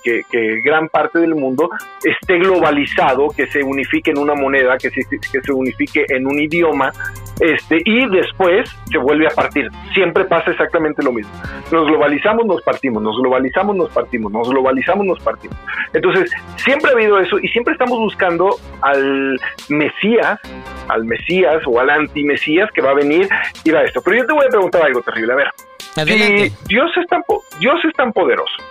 gran 0.63 0.89
parte 0.89 1.19
del 1.19 1.35
mundo 1.35 1.69
esté 2.05 2.39
globalizado, 2.39 3.29
que 3.29 3.47
se 3.47 3.63
unifique 3.63 4.11
en 4.11 4.19
una 4.19 4.35
moneda, 4.35 4.77
que 4.77 4.91
se 4.91 5.53
unifique 5.53 6.05
en 6.09 6.27
un 6.27 6.39
idioma, 6.41 6.93
este, 7.41 7.83
y 7.85 8.07
después 8.09 8.71
se 8.91 8.99
vuelve 8.99 9.27
a 9.27 9.31
partir. 9.31 9.69
Siempre 9.95 10.25
pasa 10.25 10.51
exactamente 10.51 11.03
lo 11.03 11.13
mismo 11.13 11.33
nos 11.73 11.87
globalizamos, 11.87 12.47
nos 12.47 12.63
partimos, 12.63 13.03
nos 13.03 13.17
globalizamos, 13.19 13.75
nos 13.75 13.91
partimos, 13.91 14.31
nos 14.31 14.49
globalizamos, 14.49 15.07
nos 15.07 15.21
partimos. 15.21 15.57
Entonces, 15.93 16.31
siempre 16.57 16.91
ha 16.91 16.95
habido 16.95 17.19
eso 17.19 17.39
y 17.39 17.49
siempre 17.49 17.73
estamos 17.73 17.99
buscando 17.99 18.57
al 18.83 19.41
Mesías, 19.69 20.39
al 20.89 21.05
Mesías 21.05 21.63
o 21.67 21.81
al 21.81 21.91
anti-Mesías 21.91 22.71
que 22.73 22.83
va 22.83 22.91
a 22.91 22.95
venir 22.95 23.29
y 23.65 23.71
va 23.71 23.81
a 23.81 23.85
esto. 23.85 24.03
Pero 24.03 24.19
yo 24.19 24.27
te 24.27 24.33
voy 24.35 24.47
a 24.47 24.51
preguntar 24.51 24.83
algo 24.83 25.01
terrible. 25.03 25.33
A 25.33 25.37
ver, 25.37 25.49
si 26.07 26.53
Dios 26.69 26.91
es 26.97 27.07
tan, 27.09 27.23
Dios 27.59 27.81
es 27.85 27.93
tan 27.95 28.13
poderoso 28.13 28.63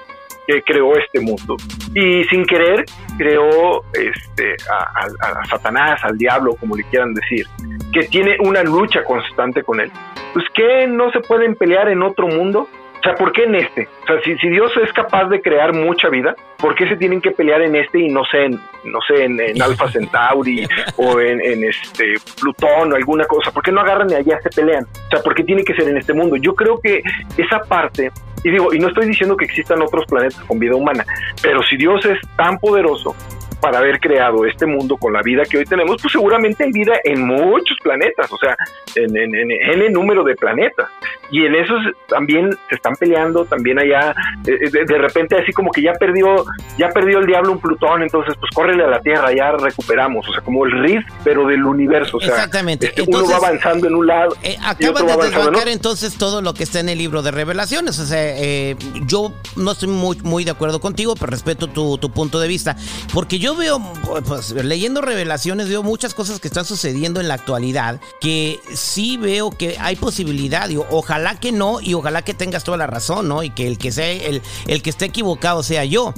que 0.47 0.61
creó 0.63 0.97
este 0.97 1.19
mundo 1.19 1.55
y 1.93 2.23
sin 2.25 2.45
querer 2.45 2.83
creó 3.17 3.83
este, 3.93 4.55
a 4.71 5.45
Satanás, 5.47 5.99
al 6.03 6.17
diablo, 6.17 6.55
como 6.55 6.75
le 6.75 6.83
quieran 6.85 7.13
decir, 7.13 7.45
que 7.91 8.03
tiene 8.03 8.37
una 8.39 8.63
lucha 8.63 9.03
constante 9.03 9.63
con 9.63 9.79
él. 9.79 9.91
Pues 10.33 10.45
que 10.53 10.87
no 10.87 11.11
se 11.11 11.19
pueden 11.19 11.55
pelear 11.55 11.89
en 11.89 12.01
otro 12.03 12.27
mundo 12.27 12.67
o 13.01 13.03
sea, 13.03 13.15
¿por 13.15 13.31
qué 13.31 13.45
en 13.45 13.55
este? 13.55 13.87
O 14.03 14.05
sea, 14.05 14.21
si, 14.21 14.47
Dios 14.47 14.71
es 14.77 14.93
capaz 14.93 15.25
de 15.25 15.41
crear 15.41 15.73
mucha 15.73 16.07
vida, 16.07 16.35
¿por 16.59 16.75
qué 16.75 16.87
se 16.87 16.95
tienen 16.97 17.19
que 17.19 17.31
pelear 17.31 17.63
en 17.63 17.75
este 17.75 17.99
y 17.99 18.09
no 18.09 18.23
sé, 18.25 18.45
en, 18.45 18.59
no 18.83 18.99
sé, 19.07 19.23
en, 19.23 19.39
Alpha 19.61 19.89
Centauri 19.89 20.67
o 20.97 21.19
en, 21.19 21.63
este 21.63 22.13
Plutón 22.39 22.93
o 22.93 22.95
alguna 22.95 23.25
cosa? 23.25 23.49
¿Por 23.49 23.63
qué 23.63 23.71
no 23.71 23.81
agarran 23.81 24.11
y 24.11 24.13
allá 24.13 24.39
se 24.43 24.49
pelean? 24.51 24.83
O 24.83 25.09
sea, 25.09 25.23
¿por 25.23 25.33
qué 25.33 25.43
tiene 25.43 25.63
que 25.63 25.73
ser 25.73 25.89
en 25.89 25.97
este 25.97 26.13
mundo? 26.13 26.35
Yo 26.35 26.53
creo 26.53 26.79
que 26.79 27.01
esa 27.37 27.61
parte, 27.61 28.11
y 28.43 28.51
digo, 28.51 28.71
y 28.71 28.77
no 28.77 28.89
estoy 28.89 29.07
diciendo 29.07 29.35
que 29.35 29.45
existan 29.45 29.81
otros 29.81 30.05
planetas 30.05 30.43
con 30.43 30.59
vida 30.59 30.75
humana, 30.75 31.03
pero 31.41 31.63
si 31.63 31.77
Dios 31.77 32.05
es 32.05 32.19
tan 32.37 32.59
poderoso 32.59 33.15
para 33.61 33.77
haber 33.77 33.99
creado 33.99 34.45
este 34.45 34.65
mundo 34.65 34.97
con 34.97 35.13
la 35.13 35.21
vida 35.21 35.43
que 35.43 35.59
hoy 35.59 35.65
tenemos, 35.65 36.01
pues 36.01 36.11
seguramente 36.11 36.63
hay 36.63 36.71
vida 36.71 36.93
en 37.03 37.25
muchos 37.25 37.77
planetas, 37.81 38.29
o 38.31 38.37
sea, 38.37 38.57
en, 38.95 39.15
en, 39.15 39.51
el 39.51 39.93
número 39.93 40.23
de 40.23 40.35
planetas. 40.35 40.89
Y 41.29 41.45
en 41.45 41.55
esos 41.55 41.77
también 42.07 42.49
se 42.67 42.75
están 42.75 42.95
peleando, 42.95 43.45
también 43.45 43.79
allá, 43.79 44.13
eh, 44.45 44.69
de, 44.69 44.97
repente 44.97 45.37
así 45.37 45.53
como 45.53 45.71
que 45.71 45.81
ya 45.81 45.93
perdió, 45.93 46.43
ya 46.77 46.89
perdió 46.89 47.19
el 47.19 47.25
diablo 47.25 47.53
un 47.53 47.61
Plutón, 47.61 48.01
entonces 48.01 48.33
pues 48.39 48.51
córrele 48.53 48.83
a 48.83 48.87
la 48.87 48.99
Tierra, 48.99 49.31
ya 49.31 49.51
recuperamos, 49.51 50.27
o 50.27 50.33
sea, 50.33 50.41
como 50.41 50.65
el 50.65 50.71
Rift, 50.71 51.07
pero 51.23 51.47
del 51.47 51.63
universo, 51.63 52.17
o 52.17 52.19
sea, 52.19 52.29
Exactamente. 52.29 52.87
Este, 52.87 53.03
uno 53.03 53.29
va 53.29 53.37
avanzando 53.37 53.87
en 53.87 53.95
un 53.95 54.07
lado. 54.07 54.35
Eh, 54.43 54.57
acabas 54.63 55.05
de 55.05 55.29
desbancar 55.29 55.67
entonces 55.69 56.17
todo 56.17 56.41
lo 56.41 56.53
que 56.53 56.63
está 56.63 56.79
en 56.79 56.89
el 56.89 56.97
libro 56.97 57.21
de 57.21 57.31
revelaciones, 57.31 57.99
o 57.99 58.05
sea, 58.05 58.19
eh, 58.19 58.75
yo 59.05 59.31
no 59.55 59.71
estoy 59.71 59.89
muy, 59.89 60.17
muy 60.23 60.43
de 60.43 60.51
acuerdo 60.51 60.81
contigo, 60.81 61.13
pero 61.15 61.27
respeto 61.27 61.67
tu, 61.67 61.97
tu 61.99 62.11
punto 62.11 62.39
de 62.39 62.47
vista, 62.47 62.75
porque 63.13 63.39
yo 63.39 63.50
veo, 63.55 63.81
pues, 64.25 64.51
leyendo 64.51 65.01
revelaciones, 65.01 65.69
veo 65.69 65.83
muchas 65.83 66.13
cosas 66.13 66.39
que 66.39 66.47
están 66.47 66.65
sucediendo 66.65 67.19
en 67.19 67.27
la 67.27 67.35
actualidad 67.35 67.99
que 68.19 68.59
sí 68.73 69.17
veo 69.17 69.51
que 69.51 69.77
hay 69.79 69.95
posibilidad, 69.95 70.67
digo, 70.67 70.85
ojalá 70.89 71.39
que 71.39 71.51
no 71.51 71.81
y 71.81 71.93
ojalá 71.93 72.21
que 72.23 72.33
tengas 72.33 72.63
toda 72.63 72.77
la 72.77 72.87
razón, 72.87 73.27
¿no? 73.27 73.43
Y 73.43 73.49
que 73.49 73.67
el 73.67 73.77
que 73.77 73.91
sea 73.91 74.11
el, 74.11 74.41
el 74.67 74.81
que 74.81 74.89
esté 74.89 75.05
equivocado 75.05 75.63
sea 75.63 75.85
yo. 75.85 76.13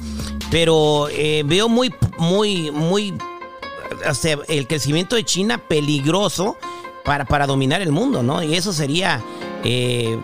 Pero 0.52 1.08
eh, 1.10 1.44
veo 1.46 1.70
muy, 1.70 1.94
muy, 2.18 2.72
muy, 2.72 3.14
el 4.48 4.68
crecimiento 4.68 5.16
de 5.16 5.24
China 5.24 5.58
peligroso 5.58 6.58
para, 7.04 7.26
para 7.26 7.48
dominar 7.48 7.82
el 7.82 7.92
mundo, 7.92 8.24
¿no? 8.24 8.44
Y 8.44 8.56
eso 8.56 8.74
sería, 8.74 9.22
eh, 9.64 10.20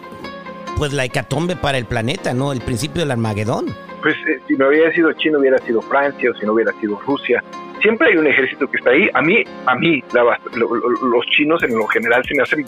pues, 0.78 0.94
la 0.94 1.06
hecatombe 1.06 1.56
para 1.56 1.78
el 1.78 1.86
planeta, 1.86 2.34
¿no? 2.34 2.52
El 2.52 2.62
principio 2.62 3.02
del 3.02 3.12
Armagedón. 3.12 3.76
Pues 4.02 4.16
eh, 4.28 4.40
si 4.48 4.56
no 4.56 4.68
hubiera 4.68 4.92
sido 4.94 5.12
China, 5.14 5.40
hubiera 5.40 5.58
sido 5.60 5.82
Francia, 5.82 6.32
o 6.32 6.34
si 6.34 6.46
no 6.46 6.54
hubiera 6.54 6.72
sido 6.74 7.00
Rusia. 7.06 7.44
Siempre 7.82 8.10
hay 8.10 8.18
un 8.18 8.28
ejército 8.28 8.70
que 8.70 8.78
está 8.78 8.92
ahí. 8.92 9.10
A 9.14 9.22
mí, 9.22 9.44
a 9.66 9.76
mí, 9.76 10.04
los 10.14 11.26
chinos 11.28 11.64
en 11.64 11.78
lo 11.78 11.88
general 11.88 12.24
se 12.26 12.36
me 12.36 12.44
hacen 12.44 12.66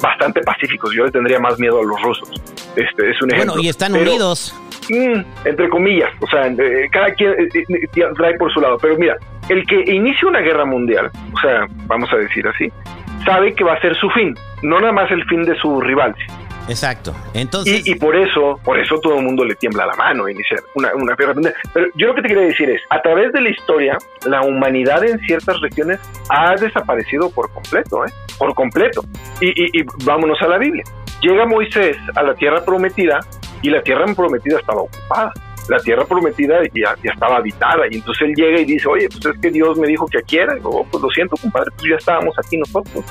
bastante 0.00 0.40
pacíficos. 0.40 0.94
Yo 0.94 1.04
le 1.04 1.10
tendría 1.10 1.38
más 1.38 1.58
miedo 1.58 1.80
a 1.80 1.84
los 1.84 2.00
rusos. 2.02 2.30
Este 2.74 3.10
es 3.10 3.20
un 3.20 3.30
ejemplo. 3.30 3.54
Bueno, 3.54 3.62
y 3.62 3.68
están 3.68 3.94
unidos. 3.94 4.54
Mm, 4.90 5.20
entre 5.44 5.68
comillas, 5.68 6.10
o 6.20 6.26
sea, 6.28 6.46
eh, 6.46 6.88
cada 6.90 7.12
quien 7.12 7.36
trae 8.16 8.34
por 8.38 8.52
su 8.52 8.60
lado. 8.60 8.78
Pero 8.80 8.96
mira, 8.96 9.16
el 9.48 9.66
que 9.66 9.80
inicia 9.92 10.28
una 10.28 10.40
guerra 10.40 10.64
mundial, 10.64 11.10
o 11.34 11.40
sea, 11.40 11.66
vamos 11.86 12.10
a 12.12 12.16
decir 12.16 12.46
así, 12.46 12.72
sabe 13.24 13.54
que 13.54 13.64
va 13.64 13.74
a 13.74 13.80
ser 13.80 13.94
su 13.96 14.08
fin, 14.10 14.34
no 14.62 14.80
nada 14.80 14.92
más 14.92 15.10
el 15.10 15.24
fin 15.26 15.42
de 15.42 15.56
su 15.56 15.80
rival. 15.80 16.14
Exacto. 16.68 17.14
Entonces. 17.34 17.86
Y, 17.86 17.94
por 17.94 18.16
eso, 18.16 18.60
por 18.64 18.78
eso 18.78 18.98
todo 19.00 19.18
el 19.18 19.24
mundo 19.24 19.44
le 19.44 19.54
tiembla 19.54 19.86
la 19.86 19.94
mano 19.94 20.28
iniciar 20.28 20.60
una, 20.74 20.94
una. 20.94 21.16
Pero 21.16 21.34
yo 21.94 22.08
lo 22.08 22.14
que 22.14 22.22
te 22.22 22.28
quería 22.28 22.44
decir 22.44 22.70
es, 22.70 22.80
a 22.90 23.00
través 23.00 23.32
de 23.32 23.40
la 23.40 23.50
historia, 23.50 23.98
la 24.26 24.42
humanidad 24.42 25.04
en 25.04 25.18
ciertas 25.20 25.60
regiones 25.60 25.98
ha 26.28 26.54
desaparecido 26.54 27.30
por 27.30 27.52
completo, 27.52 28.04
¿eh? 28.04 28.10
Por 28.38 28.54
completo. 28.54 29.02
y, 29.40 29.80
y 29.80 29.84
vámonos 30.04 30.40
a 30.42 30.48
la 30.48 30.58
Biblia. 30.58 30.84
Llega 31.20 31.46
Moisés 31.46 31.96
a 32.14 32.22
la 32.22 32.34
tierra 32.34 32.64
prometida 32.64 33.20
y 33.62 33.70
la 33.70 33.82
tierra 33.82 34.04
prometida 34.14 34.58
estaba 34.58 34.82
ocupada 34.82 35.32
la 35.68 35.78
tierra 35.78 36.04
prometida 36.04 36.62
ya, 36.74 36.94
ya, 37.02 37.12
estaba 37.12 37.36
habitada. 37.36 37.86
Y 37.90 37.96
entonces 37.96 38.28
él 38.28 38.34
llega 38.34 38.60
y 38.60 38.64
dice, 38.64 38.88
oye, 38.88 39.08
pues 39.08 39.24
es 39.34 39.40
que 39.40 39.50
Dios 39.50 39.78
me 39.78 39.86
dijo 39.86 40.06
que 40.06 40.18
aquí 40.18 40.38
era. 40.38 40.56
oh, 40.62 40.86
pues 40.90 41.02
lo 41.02 41.10
siento, 41.10 41.36
compadre, 41.36 41.70
pues 41.76 41.90
ya 41.90 41.96
estábamos 41.96 42.34
aquí 42.38 42.56
nosotros. 42.56 43.04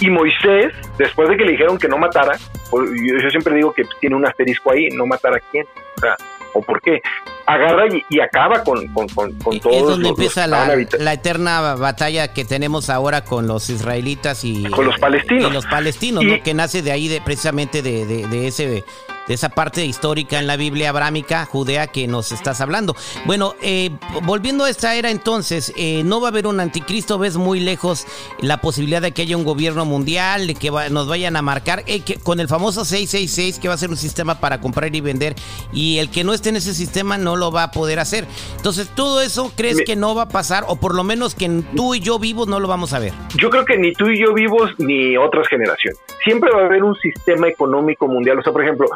y 0.00 0.10
Moisés, 0.10 0.72
después 0.98 1.28
de 1.28 1.36
que 1.36 1.44
le 1.44 1.52
dijeron 1.52 1.78
que 1.78 1.88
no 1.88 1.98
matara, 1.98 2.36
pues 2.74 2.90
yo, 3.22 3.30
siempre 3.30 3.54
digo 3.54 3.72
que 3.72 3.84
tiene 4.00 4.16
un 4.16 4.26
asterisco 4.26 4.72
ahí, 4.72 4.88
no 4.88 5.06
matar 5.06 5.34
a 5.34 5.40
quién. 5.40 5.66
O 5.96 6.00
sea, 6.00 6.16
¿o 6.52 6.60
por 6.60 6.80
qué? 6.80 7.00
Agarra 7.46 7.84
y, 8.08 8.20
acaba 8.20 8.62
con, 8.62 8.86
con, 8.88 9.08
con, 9.08 9.36
Es 9.54 9.62
donde 9.62 10.08
empieza 10.08 10.46
la, 10.46 10.76
la, 10.98 11.12
eterna 11.12 11.74
batalla 11.74 12.32
que 12.32 12.44
tenemos 12.44 12.90
ahora 12.90 13.24
con 13.24 13.46
los 13.46 13.70
israelitas 13.70 14.44
y... 14.44 14.64
Con 14.70 14.86
los 14.86 14.98
palestinos. 14.98 15.50
Y 15.50 15.54
los 15.54 15.66
palestinos, 15.66 16.24
¿no? 16.24 16.42
Que 16.42 16.54
nace 16.54 16.82
de 16.82 16.92
ahí, 16.92 17.08
de, 17.08 17.20
precisamente 17.20 17.82
de, 17.82 18.06
de, 18.06 18.26
de 18.26 18.46
ese 18.46 18.84
de 19.26 19.34
esa 19.34 19.48
parte 19.48 19.84
histórica 19.84 20.38
en 20.38 20.46
la 20.46 20.56
Biblia 20.56 20.90
abrámica, 20.90 21.46
judea, 21.46 21.86
que 21.86 22.06
nos 22.06 22.32
estás 22.32 22.60
hablando. 22.60 22.94
Bueno, 23.24 23.54
eh, 23.62 23.90
volviendo 24.22 24.64
a 24.64 24.70
esta 24.70 24.94
era 24.94 25.10
entonces, 25.10 25.72
eh, 25.76 26.02
no 26.04 26.20
va 26.20 26.28
a 26.28 26.30
haber 26.30 26.46
un 26.46 26.60
anticristo, 26.60 27.18
ves 27.18 27.36
muy 27.36 27.60
lejos 27.60 28.06
la 28.40 28.60
posibilidad 28.60 29.02
de 29.02 29.12
que 29.12 29.22
haya 29.22 29.36
un 29.36 29.44
gobierno 29.44 29.84
mundial, 29.84 30.46
de 30.46 30.54
que 30.54 30.70
nos 30.90 31.08
vayan 31.08 31.36
a 31.36 31.42
marcar, 31.42 31.84
eh, 31.86 32.00
que, 32.00 32.16
con 32.16 32.40
el 32.40 32.48
famoso 32.48 32.84
666, 32.84 33.58
que 33.58 33.68
va 33.68 33.74
a 33.74 33.78
ser 33.78 33.90
un 33.90 33.96
sistema 33.96 34.40
para 34.40 34.60
comprar 34.60 34.94
y 34.94 35.00
vender, 35.00 35.34
y 35.72 35.98
el 35.98 36.10
que 36.10 36.24
no 36.24 36.34
esté 36.34 36.50
en 36.50 36.56
ese 36.56 36.74
sistema 36.74 37.18
no 37.18 37.33
lo 37.36 37.50
va 37.50 37.64
a 37.64 37.70
poder 37.70 37.98
hacer. 37.98 38.26
Entonces, 38.56 38.88
todo 38.94 39.20
eso 39.20 39.52
crees 39.56 39.82
que 39.84 39.96
no 39.96 40.14
va 40.14 40.22
a 40.22 40.28
pasar, 40.28 40.64
o 40.68 40.76
por 40.76 40.94
lo 40.94 41.04
menos 41.04 41.34
que 41.34 41.62
tú 41.76 41.94
y 41.94 42.00
yo 42.00 42.18
vivos 42.18 42.48
no 42.48 42.60
lo 42.60 42.68
vamos 42.68 42.92
a 42.92 42.98
ver. 42.98 43.12
Yo 43.36 43.50
creo 43.50 43.64
que 43.64 43.76
ni 43.76 43.92
tú 43.92 44.08
y 44.08 44.20
yo 44.20 44.32
vivos, 44.32 44.70
ni 44.78 45.16
otras 45.16 45.48
generaciones. 45.48 46.00
Siempre 46.22 46.50
va 46.50 46.62
a 46.62 46.66
haber 46.66 46.82
un 46.82 46.94
sistema 46.96 47.48
económico 47.48 48.06
mundial. 48.08 48.38
O 48.38 48.42
sea, 48.42 48.52
por 48.52 48.62
ejemplo, 48.62 48.86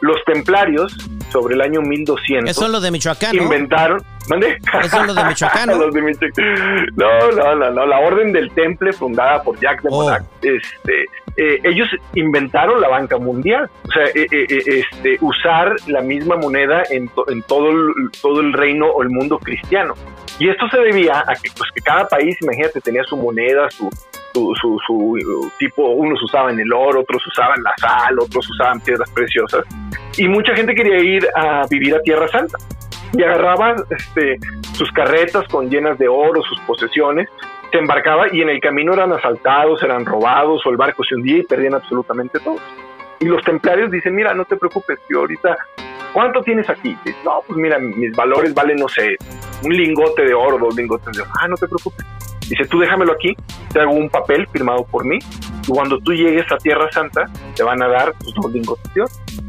los 0.00 0.16
templarios, 0.24 0.96
sobre 1.30 1.54
el 1.54 1.60
año 1.60 1.80
1200. 1.80 2.50
Eso 2.50 2.66
es 2.66 2.70
lo 2.70 2.80
de 2.80 2.90
Michoacán. 2.90 3.34
Inventaron. 3.34 4.02
¿Mande? 4.28 4.58
Eso 4.82 5.00
es 5.00 5.06
lo 5.06 5.14
de 5.20 5.24
Michoacán. 5.24 5.68
¿no? 5.68 5.76
no, 7.32 7.54
no, 7.54 7.70
no, 7.70 7.86
La 7.86 8.00
Orden 8.00 8.32
del 8.32 8.50
Temple, 8.52 8.92
fundada 8.92 9.42
por 9.42 9.58
Jacques 9.60 9.84
de 9.84 9.88
oh. 9.90 10.10
este, 10.42 11.04
eh, 11.36 11.60
ellos 11.64 11.88
inventaron 12.14 12.80
la 12.80 12.88
banca 12.88 13.18
mundial. 13.18 13.68
O 13.86 13.92
sea, 13.92 14.04
eh, 14.14 14.26
eh, 14.30 14.46
este, 14.66 15.18
usar 15.20 15.74
la 15.86 16.00
misma 16.00 16.36
moneda 16.36 16.82
en, 16.90 17.08
todo, 17.46 17.70
el, 18.40 18.52
reino 18.52 18.86
o 18.86 19.02
el 19.02 19.10
mundo 19.10 19.38
cristiano. 19.38 19.94
Y 20.38 20.48
esto 20.48 20.68
se 20.68 20.78
debía 20.78 21.20
a 21.20 21.34
que, 21.34 21.50
pues, 21.56 21.70
cada 21.84 22.06
país, 22.08 22.36
imagínate, 22.40 22.80
tenía 22.80 23.04
su 23.04 23.16
moneda, 23.16 23.70
su, 23.70 23.90
su, 24.32 24.78
su, 24.86 25.52
tipo, 25.58 25.88
unos 25.90 26.22
usaban 26.22 26.58
el 26.58 26.72
oro, 26.72 27.00
otros 27.00 27.26
usaban 27.26 27.62
la 27.62 27.72
sal, 27.78 28.18
otros 28.18 28.48
usaban 28.50 28.80
piedras 28.80 29.10
preciosas. 29.10 29.64
Y 30.18 30.28
mucha 30.28 30.54
gente 30.54 30.74
quería 30.74 30.98
ir 30.98 31.26
a 31.34 31.66
vivir 31.68 31.94
a 31.94 32.00
Tierra 32.00 32.28
Santa. 32.28 32.58
Y 33.16 33.22
agarraba 33.22 33.76
este, 33.90 34.38
sus 34.72 34.90
carretas 34.92 35.46
con 35.48 35.70
llenas 35.70 35.98
de 35.98 36.08
oro, 36.08 36.42
sus 36.42 36.60
posesiones, 36.60 37.28
se 37.70 37.78
embarcaba 37.78 38.26
y 38.32 38.42
en 38.42 38.50
el 38.50 38.60
camino 38.60 38.92
eran 38.92 39.12
asaltados, 39.12 39.82
eran 39.82 40.04
robados 40.04 40.64
o 40.66 40.70
el 40.70 40.76
barco 40.76 41.02
se 41.04 41.14
hundía 41.14 41.38
y 41.38 41.42
perdían 41.42 41.74
absolutamente 41.74 42.38
todo. 42.40 42.56
Y 43.20 43.24
los 43.26 43.42
templarios 43.42 43.90
dicen, 43.90 44.14
mira, 44.14 44.34
no 44.34 44.44
te 44.44 44.56
preocupes, 44.56 44.98
yo 45.08 45.20
ahorita, 45.20 45.56
¿cuánto 46.12 46.42
tienes 46.42 46.68
aquí? 46.68 46.96
no, 47.24 47.42
pues 47.46 47.58
mira, 47.58 47.78
mis 47.78 48.14
valores 48.14 48.52
valen, 48.54 48.76
no 48.76 48.88
sé, 48.88 49.16
un 49.64 49.72
lingote 49.72 50.24
de 50.24 50.34
oro, 50.34 50.58
dos 50.58 50.76
lingotes 50.76 51.16
de 51.16 51.22
oro. 51.22 51.30
Ah, 51.40 51.48
no 51.48 51.56
te 51.56 51.66
preocupes 51.66 52.04
Dice, 52.48 52.64
tú 52.66 52.78
déjamelo 52.78 53.12
aquí, 53.12 53.34
te 53.72 53.80
hago 53.80 53.92
un 53.92 54.08
papel 54.08 54.46
firmado 54.52 54.84
por 54.84 55.04
mí, 55.04 55.18
y 55.66 55.72
cuando 55.72 55.98
tú 55.98 56.12
llegues 56.12 56.50
a 56.52 56.56
Tierra 56.58 56.90
Santa, 56.92 57.24
te 57.54 57.62
van 57.62 57.82
a 57.82 57.88
dar 57.88 58.12
tus 58.18 58.34
dos 58.34 58.52
lingotes 58.52 58.86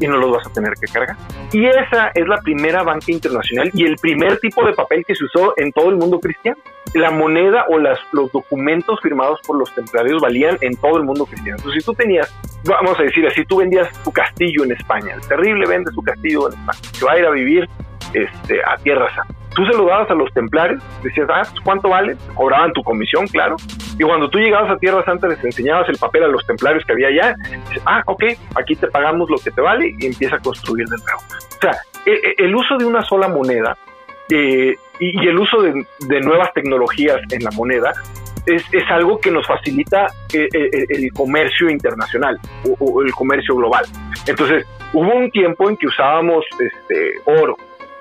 y 0.00 0.06
no 0.06 0.16
los 0.16 0.32
vas 0.32 0.46
a 0.46 0.52
tener 0.52 0.74
que 0.74 0.86
cargar. 0.92 1.16
Y 1.52 1.64
esa 1.66 2.08
es 2.14 2.26
la 2.26 2.38
primera 2.38 2.82
banca 2.82 3.06
internacional 3.08 3.70
y 3.72 3.84
el 3.84 3.96
primer 3.96 4.38
tipo 4.38 4.64
de 4.64 4.72
papel 4.72 5.04
que 5.06 5.14
se 5.14 5.24
usó 5.24 5.54
en 5.56 5.72
todo 5.72 5.90
el 5.90 5.96
mundo 5.96 6.18
cristiano. 6.18 6.58
La 6.94 7.10
moneda 7.10 7.66
o 7.68 7.78
los 7.78 8.32
documentos 8.32 8.98
firmados 9.00 9.40
por 9.46 9.58
los 9.58 9.72
templarios 9.74 10.20
valían 10.20 10.56
en 10.60 10.76
todo 10.76 10.96
el 10.96 11.04
mundo 11.04 11.26
cristiano. 11.26 11.56
Entonces, 11.58 11.82
si 11.82 11.86
tú 11.86 11.94
tenías, 11.94 12.34
vamos 12.64 12.98
a 12.98 13.02
decir 13.02 13.26
así, 13.26 13.44
tú 13.44 13.58
vendías 13.58 13.88
tu 14.02 14.10
castillo 14.10 14.64
en 14.64 14.72
España, 14.72 15.14
el 15.14 15.20
terrible 15.28 15.66
vende 15.66 15.92
su 15.92 16.02
castillo 16.02 16.48
en 16.48 16.58
España, 16.58 16.80
que 16.98 17.04
va 17.04 17.12
a 17.12 17.18
ir 17.18 17.26
a 17.26 17.30
vivir 17.30 17.68
este, 18.14 18.60
a 18.64 18.76
Tierra 18.78 19.14
Santa 19.14 19.34
tú 19.58 19.64
se 19.66 19.76
lo 19.76 19.86
dabas 19.86 20.08
a 20.08 20.14
los 20.14 20.32
templarios, 20.32 20.80
decías, 21.02 21.28
ah, 21.30 21.42
pues, 21.50 21.60
¿cuánto 21.64 21.88
vale? 21.88 22.16
Cobraban 22.34 22.72
tu 22.72 22.82
comisión, 22.84 23.26
claro. 23.26 23.56
Y 23.98 24.04
cuando 24.04 24.30
tú 24.30 24.38
llegabas 24.38 24.70
a 24.70 24.76
Tierra 24.76 25.04
Santa, 25.04 25.26
les 25.26 25.42
enseñabas 25.44 25.88
el 25.88 25.98
papel 25.98 26.22
a 26.22 26.28
los 26.28 26.46
templarios 26.46 26.84
que 26.84 26.92
había 26.92 27.08
allá. 27.08 27.34
Dices, 27.68 27.82
ah, 27.84 28.04
ok, 28.06 28.22
aquí 28.54 28.76
te 28.76 28.86
pagamos 28.86 29.28
lo 29.28 29.36
que 29.38 29.50
te 29.50 29.60
vale 29.60 29.92
y 29.98 30.06
empieza 30.06 30.36
a 30.36 30.38
construir 30.38 30.86
de 30.86 30.96
nuevo. 30.98 31.20
O 31.56 31.60
sea, 31.60 31.72
e, 32.06 32.12
e, 32.12 32.34
el 32.38 32.54
uso 32.54 32.76
de 32.76 32.84
una 32.84 33.02
sola 33.02 33.26
moneda 33.26 33.76
eh, 34.30 34.76
y, 35.00 35.26
el 35.26 35.38
uso 35.38 35.60
de, 35.62 36.20
nuevas 36.20 36.52
tecnologías 36.52 37.20
en 37.32 37.42
la 37.42 37.50
moneda 37.50 37.92
es, 38.46 38.62
algo 38.90 39.18
que 39.18 39.32
nos 39.32 39.46
facilita 39.46 40.06
eh, 40.32 40.48
eh, 40.52 40.84
el, 40.88 41.12
comercio 41.12 41.68
internacional 41.68 42.38
o, 42.78 43.02
el 43.02 43.10
comercio 43.12 43.56
global. 43.56 43.84
Entonces, 44.26 44.66
hubo 44.92 45.12
un 45.12 45.30
tiempo 45.32 45.68
en 45.68 45.76
que 45.76 45.88
usábamos 45.88 46.44
este, 46.60 47.14
oro, 47.24 47.56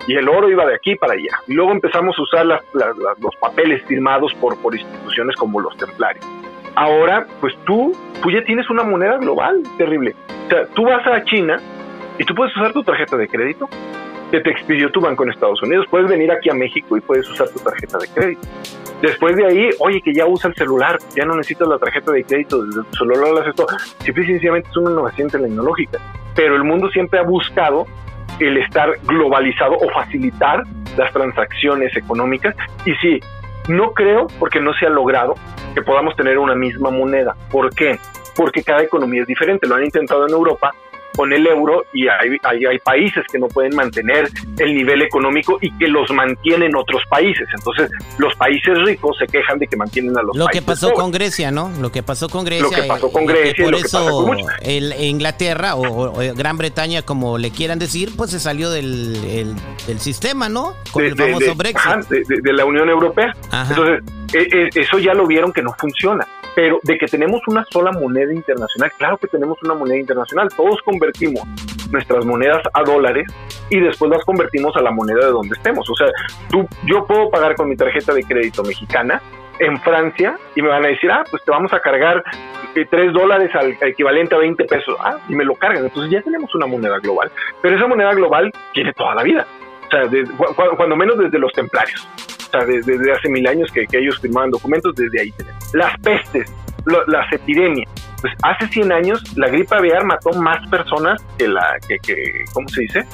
y 0.08 0.16
el 0.16 0.28
oro 0.30 0.50
iba 0.50 0.66
de 0.66 0.76
aquí 0.76 0.96
para 0.96 1.14
allá. 1.14 1.42
Luego 1.48 1.72
empezamos 1.72 2.18
a 2.18 2.22
usar 2.22 2.46
los 2.46 3.36
papeles 3.40 3.84
firmados 3.86 4.34
por, 4.36 4.58
por 4.62 4.74
instituciones 4.74 5.36
como 5.36 5.60
los 5.60 5.76
templarios. 5.78 6.26
Ahora, 6.76 7.28
pues 7.42 7.54
tú, 7.66 7.96
tú 8.22 8.32
ya 8.32 8.44
tienes 8.44 8.70
una 8.70 8.84
moneda 8.84 9.18
global 9.18 9.62
terrible. 9.78 10.16
O 10.46 10.50
sea, 10.50 10.66
tú 10.68 10.84
vas 10.84 11.06
a 11.06 11.24
China 11.26 11.58
y 12.18 12.24
tú 12.24 12.34
puedes 12.34 12.56
usar 12.56 12.72
tu 12.72 12.84
tarjeta 12.84 13.18
de 13.18 13.28
crédito 13.28 13.68
que 14.32 14.42
te 14.42 14.50
expidió 14.50 14.92
tu 14.92 15.02
banco 15.02 15.24
en 15.24 15.32
Estados 15.32 15.62
Unidos. 15.62 15.86
Puedes 15.90 16.10
venir 16.10 16.32
aquí 16.32 16.50
a 16.50 16.54
México 16.54 16.98
y 16.98 17.02
puedes 17.02 17.30
usar 17.30 17.50
tu 17.50 17.60
tarjeta 17.60 17.98
de 17.98 18.08
crédito. 18.08 18.48
Después 19.02 19.36
de 19.36 19.46
ahí, 19.46 19.70
oye, 19.80 20.02
que 20.02 20.14
ya 20.14 20.26
usa 20.26 20.50
el 20.50 20.56
celular, 20.56 20.98
ya 21.16 21.26
no 21.26 21.36
necesitas 21.36 21.68
la 21.68 21.78
tarjeta 21.78 22.12
de 22.12 22.24
crédito, 22.24 22.64
desde 22.66 22.84
tu 22.84 22.98
celular 22.98 23.42
haces 23.42 23.56
todo. 23.56 23.68
Simple 24.00 24.24
y 24.24 24.28
sencillamente 24.28 24.70
es 24.70 24.78
una 24.78 24.92
innovación 24.92 25.30
tecnológica. 25.30 26.00
Pero 26.36 26.56
el 26.56 26.64
mundo 26.64 26.90
siempre 26.90 27.20
ha 27.20 27.24
buscado 27.24 27.86
el 28.40 28.58
estar 28.58 28.90
globalizado 29.04 29.76
o 29.76 29.90
facilitar 29.90 30.64
las 30.98 31.12
transacciones 31.14 31.96
económicas. 31.96 32.56
Y 32.86 32.94
sí, 32.96 33.20
no 33.68 33.92
creo, 33.94 34.28
porque 34.40 34.60
no 34.62 34.74
se 34.74 34.86
ha 34.86 34.90
logrado, 34.90 35.36
que 35.74 35.82
podamos 35.82 36.16
tener 36.16 36.38
una 36.38 36.56
misma 36.56 36.90
moneda. 36.90 37.36
¿Por 37.52 37.74
qué? 37.74 37.98
Porque 38.36 38.64
cada 38.64 38.84
economía 38.84 39.22
es 39.22 39.28
diferente. 39.28 39.68
Lo 39.68 39.76
han 39.76 39.84
intentado 39.84 40.28
en 40.28 40.34
Europa, 40.34 40.74
con 41.18 41.34
el 41.34 41.48
euro 41.48 41.84
y 41.94 42.08
hay, 42.08 42.38
hay, 42.44 42.78
países 42.78 43.26
que 43.32 43.40
no 43.40 43.48
pueden 43.48 43.76
mantener 43.76 44.30
el 44.60 44.76
nivel 44.76 45.02
económico 45.02 45.58
y 45.60 45.76
que 45.80 45.88
los 45.88 46.10
mantienen 46.12 46.76
otros 46.76 47.02
países. 47.10 47.48
Entonces, 47.58 47.90
los 48.20 48.36
países 48.36 48.78
ricos 48.86 49.18
se 49.18 49.26
quejan 49.26 49.58
de 49.58 49.66
que 49.66 49.76
mantienen 49.76 50.16
a 50.16 50.22
los 50.22 50.38
lo 50.38 50.46
países 50.46 50.62
Lo 50.62 50.66
que 50.66 50.80
pasó 50.80 50.94
con 50.94 51.12
Grecia, 51.12 51.50
¿no? 51.50 51.72
Lo 51.82 51.92
que 51.92 52.04
pasó 52.04 52.30
con 52.30 52.46
Grecia. 52.46 52.64
Lo 52.64 52.70
que 52.70 52.88
pasó 52.88 53.12
con 53.12 53.26
Grecia. 53.26 53.66
por 53.66 53.76
eso 53.76 54.32
el, 54.62 54.94
Inglaterra 55.00 55.76
o, 55.76 56.14
Gran 56.36 56.58
Bretaña, 56.58 57.02
como 57.02 57.40
le 57.40 57.50
quieran 57.50 57.80
decir, 57.80 58.12
pues 58.16 58.30
se 58.30 58.40
salió 58.40 58.70
del, 58.70 59.56
del 59.88 60.00
sistema, 60.00 60.50
¿no? 60.50 60.76
Con 60.92 61.04
el 61.04 61.16
famoso 61.16 61.56
Brexit. 61.56 62.08
de, 62.10 62.54
la 62.54 62.64
Unión 62.64 62.90
Europea. 62.90 63.34
Entonces, 63.70 64.04
E, 64.34 64.40
e, 64.40 64.70
eso 64.82 65.00
ya 65.00 65.14
lo 65.14 65.26
vieron 65.26 65.54
que 65.54 65.62
no 65.62 65.74
funciona. 65.78 66.28
Pero 66.56 66.80
de 66.84 66.98
que 66.98 67.06
tenemos 67.06 67.42
una 67.48 67.64
sola 67.72 67.92
moneda 67.92 68.34
internacional, 68.34 68.92
claro 68.98 69.18
que 69.18 69.28
tenemos 69.28 69.58
una 69.64 69.76
moneda 69.76 70.00
internacional. 70.00 70.50
Todos 70.56 70.82
convertimos 70.84 71.07
nuestras 71.92 72.26
monedas 72.26 72.62
a 72.74 72.84
dólares 72.84 73.26
y 73.70 73.80
después 73.80 74.12
las 74.12 74.24
convertimos 74.24 74.76
a 74.76 74.82
la 74.82 74.92
moneda 74.92 75.26
de 75.26 75.32
donde 75.32 75.56
estemos. 75.56 75.90
O 75.90 75.96
sea, 75.96 76.08
tú, 76.50 76.68
yo 76.86 77.06
puedo 77.06 77.30
pagar 77.30 77.56
con 77.56 77.70
mi 77.70 77.76
tarjeta 77.76 78.14
de 78.14 78.24
crédito 78.24 78.64
mexicana 78.64 79.22
en 79.60 79.80
Francia 79.82 80.38
y 80.56 80.62
me 80.62 80.70
van 80.70 80.86
a 80.86 80.90
decir, 80.90 81.12
ah, 81.12 81.24
pues 81.30 81.44
te 81.44 81.52
vamos 81.52 81.74
a 81.74 81.80
cargar 81.80 82.24
3 82.74 82.88
eh, 82.92 83.12
dólares 83.12 83.50
al 83.56 83.78
equivalente 83.82 84.36
a 84.36 84.40
20 84.40 84.64
pesos. 84.66 84.96
Ah, 85.00 85.18
y 85.28 85.36
me 85.36 85.44
lo 85.44 85.56
cargan. 85.56 85.86
Entonces 85.86 86.12
ya 86.12 86.22
tenemos 86.22 86.54
una 86.56 86.68
moneda 86.68 87.00
global. 87.00 87.32
Pero 87.62 87.76
esa 87.76 87.88
moneda 87.88 88.14
global 88.14 88.52
tiene 88.74 88.94
toda 88.94 89.16
la 89.16 89.24
vida. 89.24 89.48
O 89.88 89.90
sea, 89.90 90.04
cuando 90.76 90.96
menos 90.96 91.18
desde 91.18 91.40
los 91.40 91.52
templarios. 91.54 92.08
O 92.48 92.50
sea, 92.52 92.66
desde, 92.66 93.12
hace 93.12 93.30
mil 93.30 93.46
años 93.48 93.72
que, 93.72 93.86
ellos 93.92 94.20
firmaban 94.20 94.52
documentos, 94.52 94.96
desde 94.96 95.22
ahí 95.22 95.32
tenemos. 95.32 95.74
Las 95.74 95.98
pestes, 96.00 96.54
las 97.08 97.32
epidemias. 97.34 97.90
Pues 98.22 98.34
hace 98.44 98.68
100 98.68 98.92
años 98.92 99.24
la 99.38 99.48
gripe 99.48 99.76
aviar 99.76 100.06
mató 100.06 100.32
más 100.34 100.68
personas 100.70 101.22
que 101.38 101.48
la, 101.48 101.78
que, 101.88 101.98
que 102.00 102.46
¿cómo 102.54 102.68
se 102.70 102.82
dice? 102.82 103.06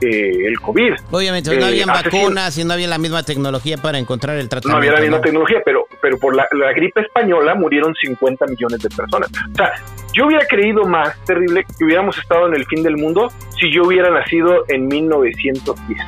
el 0.00 0.60
COVID. 0.60 0.92
Obviamente, 1.10 1.56
no 1.56 1.66
había 1.66 1.86
vacunas 1.86 2.56
y 2.58 2.64
no 2.64 2.74
había 2.74 2.88
la 2.88 2.98
misma 2.98 3.22
tecnología 3.22 3.76
para 3.78 3.98
encontrar 3.98 4.36
el 4.36 4.48
tratamiento. 4.48 4.70
No 4.70 4.78
había 4.78 4.92
la 4.92 5.00
misma 5.00 5.20
tecnología, 5.20 5.62
pero, 5.64 5.86
pero 6.00 6.18
por 6.18 6.34
la, 6.34 6.46
gripe 6.74 7.00
española 7.00 7.54
murieron 7.54 7.94
50 7.94 8.46
millones 8.46 8.80
de 8.80 8.88
personas. 8.90 9.30
O 9.52 9.56
sea, 9.56 9.72
yo 10.12 10.26
hubiera 10.26 10.46
creído 10.46 10.84
más 10.84 11.16
terrible 11.24 11.64
que 11.78 11.84
hubiéramos 11.84 12.18
estado 12.18 12.48
en 12.48 12.54
el 12.54 12.66
fin 12.66 12.82
del 12.82 12.96
mundo 12.96 13.28
si 13.58 13.72
yo 13.72 13.82
hubiera 13.84 14.10
nacido 14.10 14.64
en 14.68 14.86
1910 14.88 15.98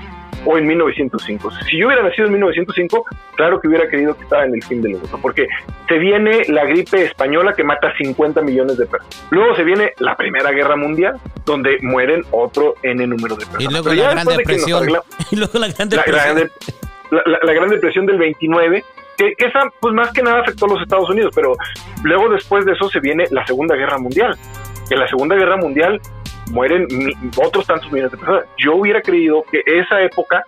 o 0.47 0.57
en 0.57 0.67
1905. 0.67 1.51
Si 1.69 1.79
yo 1.79 1.89
hubiera 1.89 2.03
nacido 2.03 2.27
en 2.27 2.33
1905, 2.35 3.05
claro 3.35 3.61
que 3.61 3.69
hubiera 3.69 3.89
creído 3.89 4.17
que 4.17 4.23
estaba 4.23 4.45
en 4.45 4.55
el 4.55 4.63
fin 4.63 4.81
del 4.81 4.93
mundo, 4.93 5.19
porque 5.21 5.47
se 5.89 5.99
viene 5.99 6.45
la 6.49 6.65
gripe 6.65 7.05
española 7.05 7.53
que 7.55 7.65
mata 7.65 7.93
50 7.97 8.41
millones 8.43 8.79
de 8.79 8.87
personas. 8.87 9.27
Luego 9.31 9.55
se 9.57 9.65
viene 9.65 9.93
la 9.99 10.17
Primera 10.17 10.53
Guerra 10.53 10.77
Mundial, 10.77 11.21
donde 11.45 11.79
mueren 11.83 12.23
otro 12.31 12.75
N 12.83 13.07
número 13.07 13.37
de 13.37 13.45
personas. 13.45 13.63
Y 13.63 13.73
luego 13.73 13.93
la 13.93 14.11
Gran 14.13 14.27
Depresión. 14.27 14.89
y 15.31 15.37
luego 15.37 15.59
la 15.59 15.69
Gran 15.69 15.89
Depresión. 15.89 16.51
La, 17.11 17.53
Gran 17.53 17.69
Depresión 17.69 18.07
del 18.07 18.19
29, 18.19 18.85
que, 19.17 19.33
que, 19.37 19.47
esa 19.47 19.61
pues 19.81 19.95
más 19.95 20.13
que 20.13 20.23
nada 20.23 20.41
afectó 20.41 20.67
a 20.67 20.69
los 20.71 20.83
Estados 20.83 21.09
Unidos, 21.11 21.33
pero 21.35 21.55
luego 22.03 22.29
después 22.31 22.65
de 22.65 22.73
eso 22.73 22.89
se 22.89 23.01
viene 23.01 23.25
la 23.31 23.47
Segunda 23.47 23.75
Guerra 23.77 23.99
Mundial. 23.99 24.37
En 24.91 25.01
la 25.01 25.09
Segunda 25.09 25.35
Guerra 25.35 25.57
Mundial 25.57 26.01
mueren 26.51 26.87
otros 27.37 27.67
tantos 27.67 27.91
millones 27.91 28.13
de 28.13 28.19
personas. 28.19 28.45
Yo 28.57 28.77
hubiera 28.77 29.01
creído 29.01 29.45
que 29.51 29.63
esa 29.67 30.01
época 30.03 30.45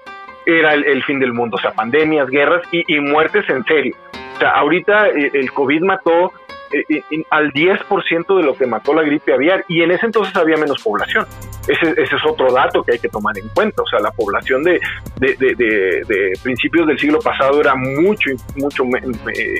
era 0.47 0.73
el, 0.73 1.02
fin 1.05 1.21
del 1.21 1.35
mundo, 1.35 1.57
o 1.57 1.61
sea, 1.61 1.73
pandemias, 1.73 2.28
guerras 2.31 2.62
y, 2.73 2.99
muertes 3.00 3.45
en 3.50 3.64
serio. 3.64 3.95
O 4.35 4.38
sea, 4.38 4.50
ahorita 4.52 5.09
eh, 5.09 5.31
el 5.35 5.52
COVID 5.52 5.83
mató 5.83 6.33
eh, 6.73 6.85
eh, 6.88 7.25
al 7.31 7.52
10% 7.52 8.37
de 8.37 8.43
lo 8.43 8.55
que 8.57 8.67
mató 8.67 8.95
la 8.95 9.02
gripe 9.02 9.35
aviar 9.35 9.64
y 9.69 9.83
en 9.83 9.90
ese 9.90 10.07
entonces 10.07 10.35
había 10.37 10.57
menos 10.57 10.83
población. 10.83 11.26
Ese, 11.67 11.90
ese, 12.00 12.17
es 12.17 12.25
otro 12.25 12.50
dato 12.50 12.83
que 12.83 12.93
hay 12.93 12.99
que 12.99 13.11
tomar 13.11 13.37
en 13.37 13.47
cuenta. 13.49 13.83
O 13.83 13.87
sea, 13.87 14.00
la 14.00 14.11
población 14.11 14.62
de, 14.62 14.81
de, 15.17 15.37
de, 15.37 16.33
principios 16.43 16.87
del 16.87 16.99
siglo 16.99 17.19
pasado 17.19 17.61
era 17.61 17.75
mucho, 17.75 18.31
mucho 18.57 18.85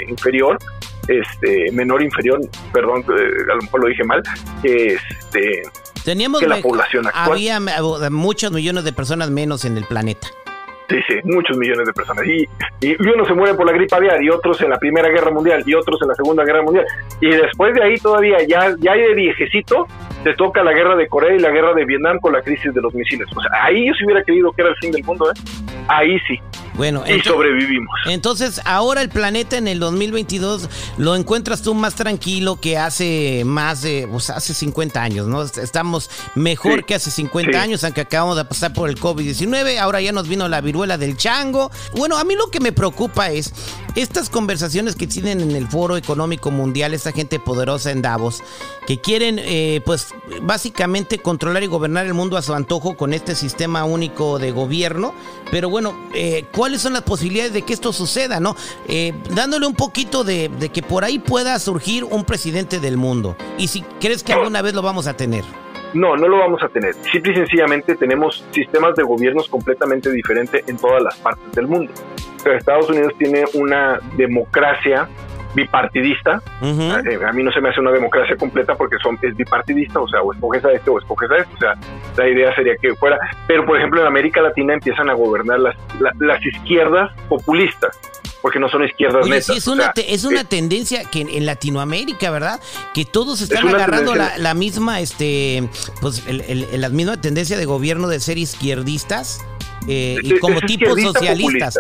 inferior, 0.09 0.57
este, 1.07 1.71
menor 1.73 2.03
inferior, 2.03 2.41
perdón, 2.73 3.05
a 3.09 3.55
lo 3.55 3.63
mejor 3.63 3.83
lo 3.83 3.89
dije 3.89 4.05
mal, 4.05 4.23
este, 4.63 5.63
Teníamos 6.05 6.41
que 6.41 6.49
la 6.49 6.61
población 6.61 7.07
actual. 7.07 7.33
Había 7.33 7.61
muchos 8.11 8.53
millones 8.53 8.85
de 8.85 8.93
personas 8.93 9.31
menos 9.31 9.65
en 9.65 9.77
el 9.77 9.85
planeta. 9.85 10.29
Sí, 10.89 10.97
sí, 11.07 11.15
muchos 11.25 11.57
millones 11.59 11.87
de 11.87 11.93
personas. 11.93 12.25
Y, 12.27 12.49
y, 12.81 12.97
uno 13.13 13.27
se 13.27 13.35
muere 13.35 13.53
por 13.55 13.67
la 13.67 13.73
gripe 13.73 13.95
aviar, 13.95 14.23
y 14.23 14.31
otros 14.31 14.61
en 14.63 14.71
la 14.71 14.79
Primera 14.79 15.11
Guerra 15.11 15.31
Mundial, 15.31 15.63
y 15.67 15.75
otros 15.75 16.01
en 16.01 16.09
la 16.09 16.15
Segunda 16.15 16.45
Guerra 16.45 16.63
Mundial. 16.63 16.87
Y 17.21 17.29
después 17.29 17.75
de 17.75 17.83
ahí 17.83 17.97
todavía, 17.99 18.39
ya, 18.49 18.75
ya 18.79 18.95
de 18.95 19.15
viejecito, 19.15 19.87
se 20.25 20.33
toca 20.35 20.63
la 20.63 20.73
guerra 20.73 20.97
de 20.97 21.07
Corea 21.07 21.37
y 21.37 21.41
la 21.41 21.51
guerra 21.51 21.75
de 21.75 21.85
Vietnam 21.85 22.19
con 22.21 22.33
la 22.33 22.41
crisis 22.41 22.73
de 22.73 22.81
los 22.81 22.95
misiles. 22.95 23.29
O 23.37 23.41
sea, 23.41 23.65
ahí 23.65 23.87
yo 23.87 23.93
se 23.95 24.05
hubiera 24.07 24.23
creído 24.23 24.51
que 24.53 24.63
era 24.63 24.71
el 24.71 24.77
fin 24.77 24.91
del 24.91 25.05
mundo, 25.05 25.31
¿eh? 25.31 25.35
Ahí 25.89 26.19
sí. 26.27 26.41
Bueno, 26.79 27.03
y 27.07 27.21
sobrevivimos. 27.23 27.91
Entonces, 28.07 28.61
ahora 28.65 29.03
el 29.03 29.09
planeta 29.09 29.59
en 29.59 29.67
el 29.67 29.81
2022 29.81 30.69
lo 30.97 31.17
encuentras 31.17 31.61
tú 31.61 31.75
más 31.75 31.97
tranquilo 31.97 32.61
que 32.61 32.79
hace 32.79 33.43
más 33.45 33.83
de, 33.83 34.09
o 34.11 34.21
sea, 34.21 34.37
hace 34.37 34.55
50 34.55 35.03
años, 35.03 35.27
¿no? 35.27 35.43
Estamos 35.43 36.09
mejor 36.37 36.87
que 36.87 36.95
hace 36.95 37.11
50 37.11 37.61
años, 37.61 37.83
aunque 37.83 38.03
acabamos 38.03 38.37
de 38.37 38.45
pasar 38.45 38.73
por 38.73 38.89
el 38.89 38.97
COVID-19, 38.97 39.77
ahora 39.79 40.01
ya 40.01 40.13
nos 40.13 40.29
vino 40.29 40.49
la 40.49 40.61
viruela 40.61 40.97
del 40.97 41.17
chango. 41.17 41.73
Bueno, 41.97 42.17
a 42.17 42.23
mí 42.23 42.37
lo 42.37 42.49
que 42.49 42.61
me 42.61 42.71
preocupa 42.71 43.29
es 43.31 43.53
estas 43.97 44.31
conversaciones 44.31 44.95
que 44.95 45.09
tienen 45.09 45.41
en 45.41 45.57
el 45.57 45.67
Foro 45.67 45.97
Económico 45.97 46.53
Mundial, 46.53 46.95
esta 46.95 47.11
gente 47.11 47.41
poderosa 47.41 47.91
en 47.91 48.03
Davos, 48.03 48.45
que 48.87 49.01
quieren, 49.01 49.41
eh, 49.41 49.81
pues, 49.85 50.15
básicamente 50.43 51.19
controlar 51.19 51.65
y 51.65 51.67
gobernar 51.67 52.07
el 52.07 52.15
mundo 52.15 52.37
a 52.37 52.43
su 52.43 52.55
antojo 52.55 52.97
con 52.97 53.13
este 53.13 53.35
sistema 53.35 53.85
único 53.85 54.39
de 54.39 54.53
gobierno. 54.53 55.13
Pero 55.51 55.69
bueno, 55.69 56.09
eh, 56.15 56.45
¿cuáles 56.69 56.83
son 56.83 56.93
las 56.93 57.03
posibilidades 57.03 57.55
de 57.55 57.63
que 57.63 57.73
esto 57.73 57.95
suceda, 57.95 58.41
no? 58.41 58.55
Eh, 58.87 59.15
dándole 59.35 59.67
un 59.67 59.75
poquito 59.75 60.23
de, 60.23 60.51
que 60.71 60.83
por 60.83 61.03
ahí 61.03 61.19
pueda 61.19 61.59
surgir 61.59 62.05
un 62.05 62.27
presidente 62.27 62.79
del 62.79 62.99
mundo. 62.99 63.37
Y 63.57 63.69
si 63.69 63.81
crees 63.99 64.23
que 64.23 64.35
alguna 64.35 64.61
vez 64.61 64.75
lo 64.75 64.83
vamos 64.83 65.07
a 65.07 65.17
tener. 65.17 65.45
No, 65.95 66.15
no 66.15 66.29
lo 66.29 66.37
vamos 66.37 66.63
a 66.63 66.69
tener. 66.69 66.95
Simple 67.11 67.33
y 67.33 67.37
sencillamente 67.37 67.97
tenemos 67.97 68.45
sistemas 68.51 68.95
de 68.97 69.03
gobiernos 69.03 69.49
completamente 69.49 70.13
diferentes 70.13 70.63
en 70.69 70.77
todas 70.77 71.03
las 71.03 71.17
partes 71.17 71.51
del 71.53 71.69
mundo. 71.69 71.91
Estados 72.45 72.91
Unidos 72.91 73.15
tiene 73.19 73.45
una 73.55 73.99
democracia 74.19 75.09
bipartidista. 75.55 76.41
Eh, 76.63 77.19
a 77.27 77.33
mí 77.33 77.43
no 77.43 77.53
se 77.53 77.61
me 77.61 77.71
hace 77.71 77.81
una 77.81 77.91
democracia 77.91 78.37
completa 78.37 78.75
porque 78.75 78.97
son, 79.03 79.19
es 79.23 79.37
bipartidista, 79.37 80.01
o 80.01 80.09
sea, 80.09 80.23
o 80.23 80.33
escoges 80.33 80.65
a 80.65 80.73
este 80.73 80.91
o 80.91 80.99
escoges 80.99 81.31
a 81.31 81.37
este. 81.39 81.55
O 81.55 81.59
sea, 81.59 81.75
la 82.17 82.29
idea 82.29 82.55
sería 82.55 82.75
que 82.81 82.95
fuera. 82.95 83.19
Pero, 83.47 83.65
por 83.65 83.77
ejemplo, 83.77 84.01
en 84.01 84.07
América 84.07 84.41
Latina 84.41 84.75
empiezan 84.75 85.11
a 85.11 85.15
gobernar 85.15 85.61
las, 85.61 85.77
las 86.19 86.45
izquierdas 86.45 87.13
populistas 87.29 87.99
porque 88.43 88.59
no 88.59 88.69
son 88.69 88.85
izquierdas 88.85 89.25
Oye, 89.25 89.43
Sí, 89.43 89.55
es 89.57 89.67
una, 89.67 89.93
es 89.97 90.25
una 90.25 90.45
tendencia 90.45 91.05
que 91.05 91.23
en, 91.23 91.47
Latinoamérica, 91.47 92.31
¿verdad? 92.31 92.61
Que 92.95 93.05
todos 93.05 93.41
están 93.41 93.67
agarrando 93.69 94.15
la, 94.15 94.55
misma, 94.55 95.01
este, 95.01 95.69
pues, 96.01 96.23
la 96.29 96.89
misma 96.89 97.21
tendencia 97.21 97.57
de 97.57 97.65
gobierno 97.65 98.09
de 98.09 98.21
ser 98.21 98.39
izquierdistas 98.39 99.45
eh, 99.87 100.17
y 100.23 100.39
como 100.39 100.61
tipos 100.61 101.01
socialistas. 101.01 101.79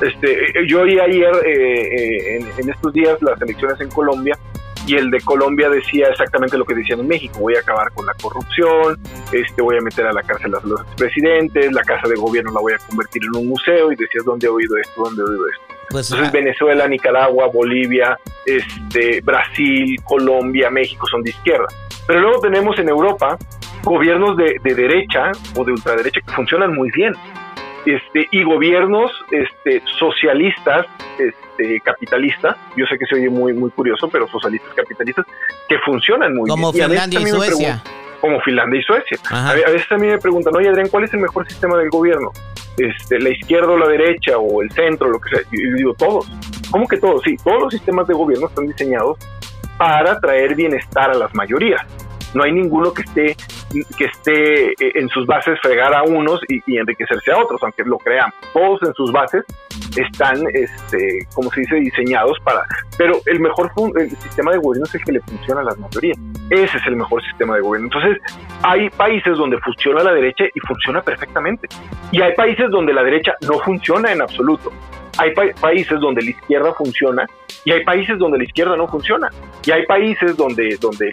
Este, 0.00 0.60
eh, 0.60 0.66
yo 0.66 0.82
oí 0.82 0.98
ayer, 0.98 1.32
eh, 1.46 2.36
eh, 2.36 2.44
en, 2.58 2.68
estos 2.68 2.92
días, 2.92 3.20
las 3.22 3.40
elecciones 3.40 3.80
en 3.80 3.88
Colombia, 3.90 4.36
y 4.86 4.96
el 4.96 5.10
de 5.10 5.20
Colombia 5.20 5.70
decía 5.70 6.08
exactamente 6.08 6.58
lo 6.58 6.64
que 6.64 6.74
decían 6.74 7.00
en 7.00 7.08
México, 7.08 7.38
voy 7.40 7.54
a 7.56 7.60
acabar 7.60 7.90
con 7.92 8.04
la 8.04 8.12
corrupción, 8.20 8.98
este, 9.32 9.62
voy 9.62 9.78
a 9.78 9.80
meter 9.80 10.06
a 10.06 10.12
la 10.12 10.22
cárcel 10.22 10.54
a 10.54 10.60
los 10.66 10.80
expresidentes, 10.82 11.72
la 11.72 11.82
casa 11.82 12.06
de 12.06 12.16
gobierno 12.16 12.52
la 12.52 12.60
voy 12.60 12.74
a 12.74 12.78
convertir 12.78 13.22
en 13.24 13.40
un 13.40 13.48
museo, 13.48 13.92
y 13.92 13.96
decías, 13.96 14.24
¿dónde 14.24 14.46
he 14.46 14.50
oído 14.50 14.76
esto? 14.76 15.04
¿Dónde 15.04 15.22
he 15.22 15.24
oído 15.24 15.48
esto? 15.48 15.64
Pues, 15.90 16.10
Entonces 16.10 16.28
ah. 16.28 16.38
Venezuela, 16.38 16.88
Nicaragua, 16.88 17.46
Bolivia, 17.46 18.18
este, 18.44 19.20
Brasil, 19.22 19.96
Colombia, 20.04 20.68
México 20.70 21.06
son 21.06 21.22
de 21.22 21.30
izquierda. 21.30 21.66
Pero 22.06 22.20
luego 22.20 22.40
tenemos 22.40 22.78
en 22.78 22.88
Europa 22.88 23.38
gobiernos 23.84 24.36
de, 24.36 24.56
de 24.62 24.74
derecha 24.74 25.30
o 25.56 25.64
de 25.64 25.72
ultraderecha 25.72 26.20
que 26.20 26.32
funcionan 26.32 26.74
muy 26.74 26.90
bien 26.90 27.14
este, 27.86 28.28
y 28.30 28.42
gobiernos 28.42 29.12
este, 29.30 29.82
socialistas, 29.98 30.86
este, 31.18 31.80
capitalistas, 31.80 32.56
yo 32.76 32.86
sé 32.86 32.98
que 32.98 33.06
se 33.06 33.16
oye 33.16 33.30
muy, 33.30 33.52
muy 33.52 33.70
curioso, 33.70 34.08
pero 34.08 34.28
socialistas 34.28 34.72
capitalistas, 34.74 35.26
que 35.68 35.78
funcionan 35.78 36.34
muy 36.34 36.48
bien. 36.48 36.56
Como 36.56 36.72
Finlandia 36.72 37.20
y, 37.20 37.26
Suecia. 37.26 37.82
Como 38.20 38.40
Finlandia 38.40 38.80
y 38.80 38.82
Suecia. 38.82 39.18
A, 39.30 39.54
veces 39.54 39.88
también 39.88 40.14
me 40.14 40.18
preguntan, 40.18 40.54
oye 40.56 40.68
Adrián, 40.68 40.88
¿cuál 40.88 41.04
es 41.04 41.14
el 41.14 41.20
mejor 41.20 41.46
sistema 41.46 41.76
del 41.78 41.90
gobierno? 41.90 42.32
Este, 42.76 43.20
la 43.20 43.30
izquierda 43.30 43.68
o 43.68 43.78
la 43.78 43.88
derecha 43.88 44.38
o 44.38 44.62
el 44.62 44.70
centro, 44.70 45.08
lo 45.08 45.20
que 45.20 45.30
sea. 45.30 45.40
Y 45.52 45.70
yo 45.70 45.76
digo, 45.76 45.94
todos. 45.94 46.26
¿Cómo 46.70 46.88
que 46.88 46.96
todos? 46.96 47.22
Sí, 47.22 47.36
todos 47.44 47.62
los 47.62 47.72
sistemas 47.72 48.06
de 48.08 48.14
gobierno 48.14 48.48
están 48.48 48.66
diseñados 48.66 49.18
para 49.78 50.18
traer 50.18 50.54
bienestar 50.54 51.10
a 51.10 51.14
las 51.14 51.34
mayorías 51.34 51.82
no 52.34 52.42
hay 52.42 52.52
ninguno 52.52 52.92
que 52.92 53.02
esté 53.02 53.36
que 53.96 54.04
esté 54.04 54.70
eh, 54.72 54.92
en 54.94 55.08
sus 55.08 55.26
bases 55.26 55.58
fregar 55.60 55.94
a 55.94 56.02
unos 56.02 56.40
y, 56.48 56.78
enriquecerse 56.78 57.32
a 57.32 57.38
otros, 57.38 57.62
aunque 57.62 57.82
lo 57.84 57.98
crean. 57.98 58.30
Todos 58.52 58.82
en 58.82 58.94
sus 58.94 59.12
bases 59.12 59.44
están, 59.96 60.42
este, 60.52 61.26
como 61.34 61.50
se 61.50 61.60
dice, 61.60 61.76
diseñados 61.76 62.38
para... 62.44 62.64
Pero 62.96 63.20
el 63.26 63.40
mejor 63.40 63.70
el 63.96 64.10
sistema 64.10 64.52
de 64.52 64.58
gobierno 64.58 64.86
es 64.86 64.94
el 64.94 65.04
que 65.04 65.12
le 65.12 65.20
funciona 65.20 65.60
a 65.60 65.64
las 65.64 65.78
mayorías. 65.78 66.18
Ese 66.50 66.76
es 66.76 66.86
el 66.86 66.96
mejor 66.96 67.22
sistema 67.22 67.56
de 67.56 67.62
gobierno. 67.62 67.88
Entonces, 67.92 68.22
hay 68.62 68.90
países 68.90 69.36
donde 69.36 69.58
funciona 69.58 70.02
la 70.02 70.12
derecha 70.12 70.44
y 70.52 70.60
funciona 70.60 71.02
perfectamente. 71.02 71.68
Y 72.12 72.20
hay 72.20 72.34
países 72.34 72.70
donde 72.70 72.92
la 72.92 73.02
derecha 73.02 73.34
no 73.42 73.58
funciona 73.60 74.12
en 74.12 74.22
absoluto 74.22 74.72
hay 75.18 75.32
países 75.60 76.00
donde 76.00 76.22
la 76.22 76.30
izquierda 76.30 76.72
funciona 76.74 77.26
y 77.64 77.72
hay 77.72 77.84
países 77.84 78.18
donde 78.18 78.38
la 78.38 78.44
izquierda 78.44 78.76
no 78.76 78.88
funciona. 78.88 79.30
Y 79.64 79.70
hay 79.70 79.86
países 79.86 80.36
donde, 80.36 80.76
donde 80.80 81.10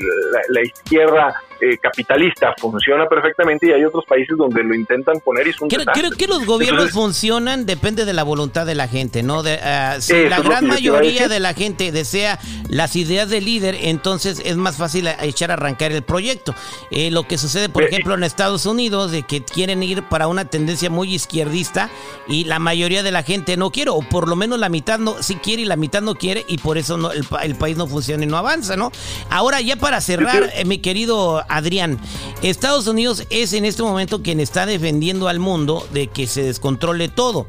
la, 0.49 0.61
izquierda 0.61 1.33
eh, 1.61 1.77
capitalista 1.77 2.53
funciona 2.57 3.07
perfectamente 3.07 3.67
y 3.67 3.71
hay 3.71 3.83
otros 3.85 4.05
países 4.05 4.35
donde 4.37 4.63
lo 4.63 4.73
intentan 4.73 5.19
poner 5.19 5.47
y 5.47 5.51
es 5.51 5.61
un 5.61 5.69
creo, 5.69 5.85
creo 5.85 6.11
que 6.11 6.27
los 6.27 6.45
gobiernos 6.45 6.91
funcionan 6.91 7.65
depende 7.65 8.05
de 8.05 8.13
la 8.13 8.23
voluntad 8.23 8.65
de 8.65 8.75
la 8.75 8.87
gente, 8.87 9.23
¿no? 9.23 9.43
De, 9.43 9.59
ah, 9.61 9.97
si 9.99 10.27
la 10.27 10.39
gran 10.39 10.67
mayoría 10.67 11.27
de 11.27 11.39
la 11.39 11.53
gente 11.53 11.91
desea 11.91 12.39
las 12.69 12.95
ideas 12.95 13.29
del 13.29 13.45
líder, 13.45 13.75
entonces 13.81 14.41
es 14.43 14.57
más 14.57 14.77
fácil 14.77 15.07
echar 15.21 15.51
a 15.51 15.55
arrancar 15.55 15.91
el 15.91 16.01
proyecto. 16.01 16.55
Eh, 16.89 17.11
lo 17.11 17.27
que 17.27 17.37
sucede, 17.37 17.69
por 17.69 17.83
ejemplo, 17.83 18.13
en 18.13 18.23
Estados 18.23 18.65
Unidos, 18.65 19.11
de 19.11 19.23
que 19.23 19.43
quieren 19.43 19.83
ir 19.83 20.03
para 20.03 20.27
una 20.27 20.45
tendencia 20.45 20.89
muy 20.89 21.13
izquierdista 21.13 21.89
y 22.27 22.45
la 22.45 22.59
mayoría 22.59 23.03
de 23.03 23.11
la 23.11 23.23
gente 23.23 23.57
no 23.57 23.71
quiere, 23.71 23.91
o 23.91 24.01
por 24.01 24.27
lo 24.27 24.35
menos 24.35 24.59
la 24.59 24.69
mitad 24.69 24.99
no 24.99 25.21
sí 25.21 25.35
quiere 25.35 25.63
y 25.63 25.65
la 25.65 25.75
mitad 25.75 26.01
no 26.01 26.15
quiere, 26.15 26.45
y 26.47 26.57
por 26.57 26.77
eso 26.77 26.97
no, 26.97 27.11
el, 27.11 27.55
país 27.55 27.77
no 27.77 27.87
funciona 27.87 28.23
y 28.23 28.27
no 28.27 28.37
avanza, 28.37 28.75
¿no? 28.75 28.91
Ahora, 29.29 29.61
ya 29.61 29.75
para 29.75 30.01
cerrar, 30.01 30.49
eh, 30.53 30.65
mi 30.65 30.79
querido 30.79 31.43
Adrián, 31.51 31.97
Estados 32.41 32.87
Unidos 32.87 33.27
es 33.29 33.53
en 33.53 33.65
este 33.65 33.83
momento 33.83 34.21
quien 34.23 34.39
está 34.39 34.65
defendiendo 34.65 35.27
al 35.27 35.39
mundo 35.39 35.85
de 35.91 36.07
que 36.07 36.27
se 36.27 36.43
descontrole 36.43 37.09
todo. 37.09 37.47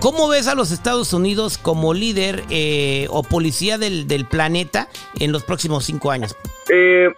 ¿Cómo 0.00 0.28
ves 0.28 0.46
a 0.46 0.54
los 0.54 0.70
Estados 0.70 1.12
Unidos 1.12 1.58
como 1.58 1.92
líder 1.92 2.44
eh, 2.50 3.06
o 3.10 3.24
policía 3.24 3.78
del, 3.78 4.06
planeta 4.30 4.88
en 5.18 5.32
los 5.32 5.42
próximos 5.42 5.84
cinco 5.84 6.12
años? 6.12 6.36
Eh, 6.72 7.08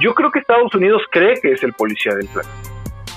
yo 0.00 0.14
creo 0.14 0.30
que 0.30 0.38
Estados 0.38 0.74
Unidos 0.74 1.02
cree 1.10 1.38
que 1.42 1.52
es 1.52 1.62
el 1.62 1.74
policía 1.74 2.14
del 2.14 2.28
planeta. 2.28 2.54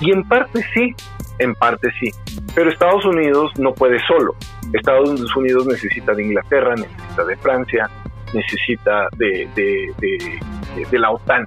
Y 0.00 0.12
en 0.12 0.22
parte 0.28 0.62
sí, 0.74 0.94
en 1.38 1.54
parte 1.54 1.88
sí. 1.98 2.10
Pero 2.54 2.70
Estados 2.70 3.06
Unidos 3.06 3.52
no 3.58 3.72
puede 3.72 3.98
solo. 4.06 4.34
Estados 4.74 5.34
Unidos 5.34 5.66
necesita 5.66 6.12
de 6.12 6.22
Inglaterra, 6.22 6.74
necesita 6.74 7.24
de 7.24 7.36
Francia, 7.36 7.90
necesita 8.34 9.08
de, 9.16 9.48
de 9.56 10.98
la 10.98 11.10
OTAN. 11.10 11.46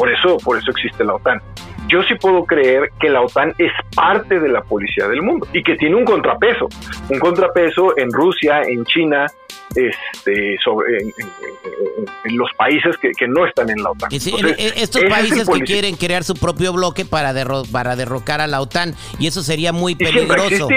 Por 0.00 0.10
eso, 0.10 0.38
por 0.38 0.56
eso 0.56 0.70
existe 0.70 1.04
la 1.04 1.16
OTAN. 1.16 1.42
Yo 1.88 2.02
sí 2.04 2.14
puedo 2.14 2.46
creer 2.46 2.88
que 2.98 3.10
la 3.10 3.20
OTAN 3.20 3.52
es 3.58 3.70
parte 3.94 4.40
de 4.40 4.48
la 4.48 4.62
policía 4.62 5.06
del 5.06 5.20
mundo 5.20 5.46
y 5.52 5.62
que 5.62 5.76
tiene 5.76 5.94
un 5.94 6.06
contrapeso, 6.06 6.70
un 7.10 7.18
contrapeso 7.18 7.92
en 7.98 8.10
Rusia, 8.10 8.62
en 8.66 8.82
China, 8.86 9.26
este, 9.74 10.56
sobre, 10.64 10.98
en, 10.98 12.36
los 12.36 12.50
países 12.56 12.96
que, 12.98 13.10
no 13.28 13.46
están 13.46 13.70
en 13.70 13.82
la 13.82 13.90
OTAN. 13.90 14.10
estos 14.12 15.04
países 15.04 15.48
que 15.48 15.60
quieren 15.60 15.96
crear 15.96 16.24
su 16.24 16.34
propio 16.34 16.72
bloque 16.72 17.04
para, 17.04 17.32
para 17.70 17.96
derrocar 17.96 18.40
a 18.40 18.46
la 18.46 18.60
OTAN 18.60 18.94
y 19.18 19.26
eso 19.26 19.42
sería 19.42 19.72
muy 19.72 19.94
peligroso 19.94 20.68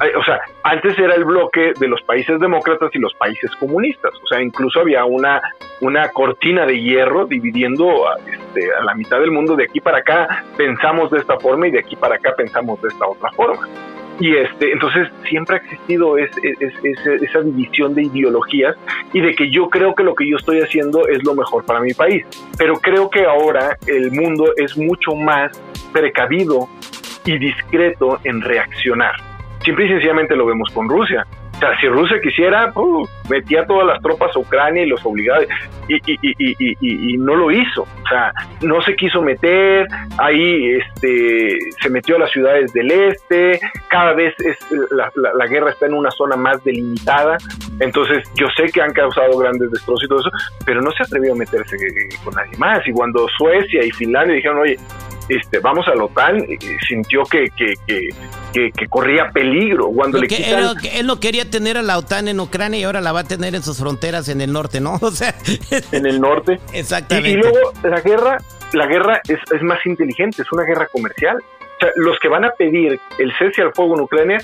o 0.00 0.24
sea, 0.24 0.40
antes 0.64 0.98
era 0.98 1.14
el 1.14 1.24
bloque 1.24 1.72
de 1.78 1.88
los 1.88 2.02
países 2.02 2.38
demócratas 2.40 2.90
y 2.94 2.98
los 2.98 3.14
países 3.14 3.50
comunistas, 3.56 4.12
o 4.22 4.26
sea, 4.26 4.42
incluso 4.42 4.80
había 4.80 5.04
una, 5.04 5.40
una 5.80 6.08
cortina 6.08 6.66
de 6.66 6.80
hierro 6.80 7.26
dividiendo 7.26 8.08
a, 8.08 8.16
este, 8.18 8.74
a 8.74 8.82
la 8.82 8.94
mitad 8.94 9.20
del 9.20 9.30
mundo, 9.30 9.54
de 9.56 9.64
aquí 9.64 9.80
para 9.80 9.98
acá 9.98 10.44
pensamos 10.56 11.10
de 11.10 11.18
esta 11.18 11.38
forma 11.38 11.68
y 11.68 11.70
de 11.70 11.80
aquí 11.80 11.96
para 11.96 12.16
acá 12.16 12.34
pensamos 12.36 12.80
de 12.82 12.88
esta 12.88 13.06
otra 13.06 13.30
forma. 13.32 13.68
Y 14.20 14.36
este, 14.36 14.72
entonces 14.72 15.08
siempre 15.28 15.56
ha 15.56 15.58
existido 15.58 16.16
esa 16.18 17.40
división 17.42 17.94
de 17.94 18.04
ideologías 18.04 18.76
y 19.12 19.20
de 19.20 19.34
que 19.34 19.50
yo 19.50 19.68
creo 19.68 19.94
que 19.94 20.04
lo 20.04 20.14
que 20.14 20.28
yo 20.28 20.36
estoy 20.36 20.60
haciendo 20.60 21.06
es 21.08 21.24
lo 21.24 21.34
mejor 21.34 21.64
para 21.64 21.80
mi 21.80 21.92
país. 21.94 22.24
Pero 22.56 22.74
creo 22.74 23.10
que 23.10 23.24
ahora 23.24 23.76
el 23.86 24.12
mundo 24.12 24.52
es 24.56 24.76
mucho 24.76 25.14
más 25.14 25.60
precavido 25.92 26.68
y 27.24 27.38
discreto 27.38 28.18
en 28.24 28.40
reaccionar 28.40 29.14
Simple 29.64 29.86
y 29.86 29.88
sencillamente 29.88 30.36
lo 30.36 30.44
vemos 30.44 30.68
con 30.74 30.88
Rusia. 30.88 31.26
Sea, 31.64 31.80
si 31.80 31.88
Rusia 31.88 32.20
quisiera, 32.20 32.70
uh, 32.74 33.08
metía 33.30 33.64
todas 33.66 33.86
las 33.86 34.02
tropas 34.02 34.36
a 34.36 34.38
Ucrania 34.38 34.82
y 34.82 34.86
los 34.86 35.02
obligaba, 35.06 35.42
y, 35.88 35.96
y, 36.06 36.76
y, 36.80 37.16
no 37.16 37.34
lo 37.34 37.50
hizo. 37.50 37.82
O 37.82 38.08
sea, 38.08 38.34
no 38.60 38.82
se 38.82 38.94
quiso 38.94 39.22
meter, 39.22 39.86
ahí 40.18 40.72
este, 40.72 41.58
se 41.80 41.88
metió 41.88 42.16
a 42.16 42.18
las 42.18 42.30
ciudades 42.32 42.70
del 42.74 42.90
este, 42.90 43.60
cada 43.88 44.12
vez 44.12 44.34
es, 44.40 44.58
la, 44.90 45.10
la, 45.14 45.46
guerra 45.46 45.70
está 45.70 45.86
en 45.86 45.94
una 45.94 46.10
zona 46.10 46.36
más 46.36 46.62
delimitada, 46.64 47.38
entonces 47.80 48.28
yo 48.34 48.46
sé 48.54 48.64
que 48.70 48.82
han 48.82 48.92
causado 48.92 49.38
grandes 49.38 49.70
destrozos 49.70 50.04
y 50.04 50.08
todo 50.08 50.20
eso, 50.20 50.30
pero 50.66 50.82
no 50.82 50.90
se 50.90 51.02
atrevió 51.02 51.32
a 51.32 51.36
meterse 51.36 51.76
con 52.22 52.34
nadie 52.34 52.58
más. 52.58 52.86
Y 52.86 52.92
cuando 52.92 53.26
Suecia 53.38 53.82
y 53.84 53.90
Finlandia 53.90 54.36
dijeron, 54.36 54.58
oye, 54.58 54.76
este, 55.28 55.58
vamos 55.60 55.86
a 55.88 55.94
la 55.94 56.04
OTAN, 56.04 56.38
sintió 56.86 57.22
que, 57.24 57.46
que, 57.56 57.74
que, 57.86 58.70
que, 58.70 58.88
corría 58.88 59.30
peligro. 59.32 59.88
Cuando 59.88 60.18
le 60.18 60.26
él, 60.26 61.06
no 61.06 61.18
quería 61.18 61.48
tener 61.48 61.78
a 61.78 61.82
la 61.82 61.98
OTAN 61.98 62.28
en 62.28 62.40
Ucrania 62.40 62.80
y 62.80 62.84
ahora 62.84 63.00
la 63.00 63.12
va 63.12 63.20
a 63.20 63.24
tener 63.24 63.54
en 63.54 63.62
sus 63.62 63.78
fronteras 63.78 64.28
en 64.28 64.40
el 64.40 64.52
norte, 64.52 64.80
¿no? 64.80 64.98
O 65.04 65.10
sea, 65.10 65.34
en 65.92 66.06
el 66.06 66.20
norte. 66.20 66.58
Exactamente. 66.72 67.30
Y, 67.30 67.34
luego 67.34 67.72
la 67.82 68.00
guerra, 68.00 68.38
la 68.72 68.86
guerra 68.86 69.20
es, 69.28 69.38
es 69.54 69.62
más 69.62 69.78
inteligente, 69.86 70.42
es 70.42 70.52
una 70.52 70.64
guerra 70.64 70.86
comercial. 70.90 71.36
O 71.36 71.78
sea, 71.80 71.90
los 71.96 72.18
que 72.20 72.28
van 72.28 72.44
a 72.44 72.50
pedir 72.50 72.98
el 73.18 73.32
cese 73.38 73.62
al 73.62 73.72
fuego 73.74 73.94
en 73.94 74.00
Ucrania 74.02 74.38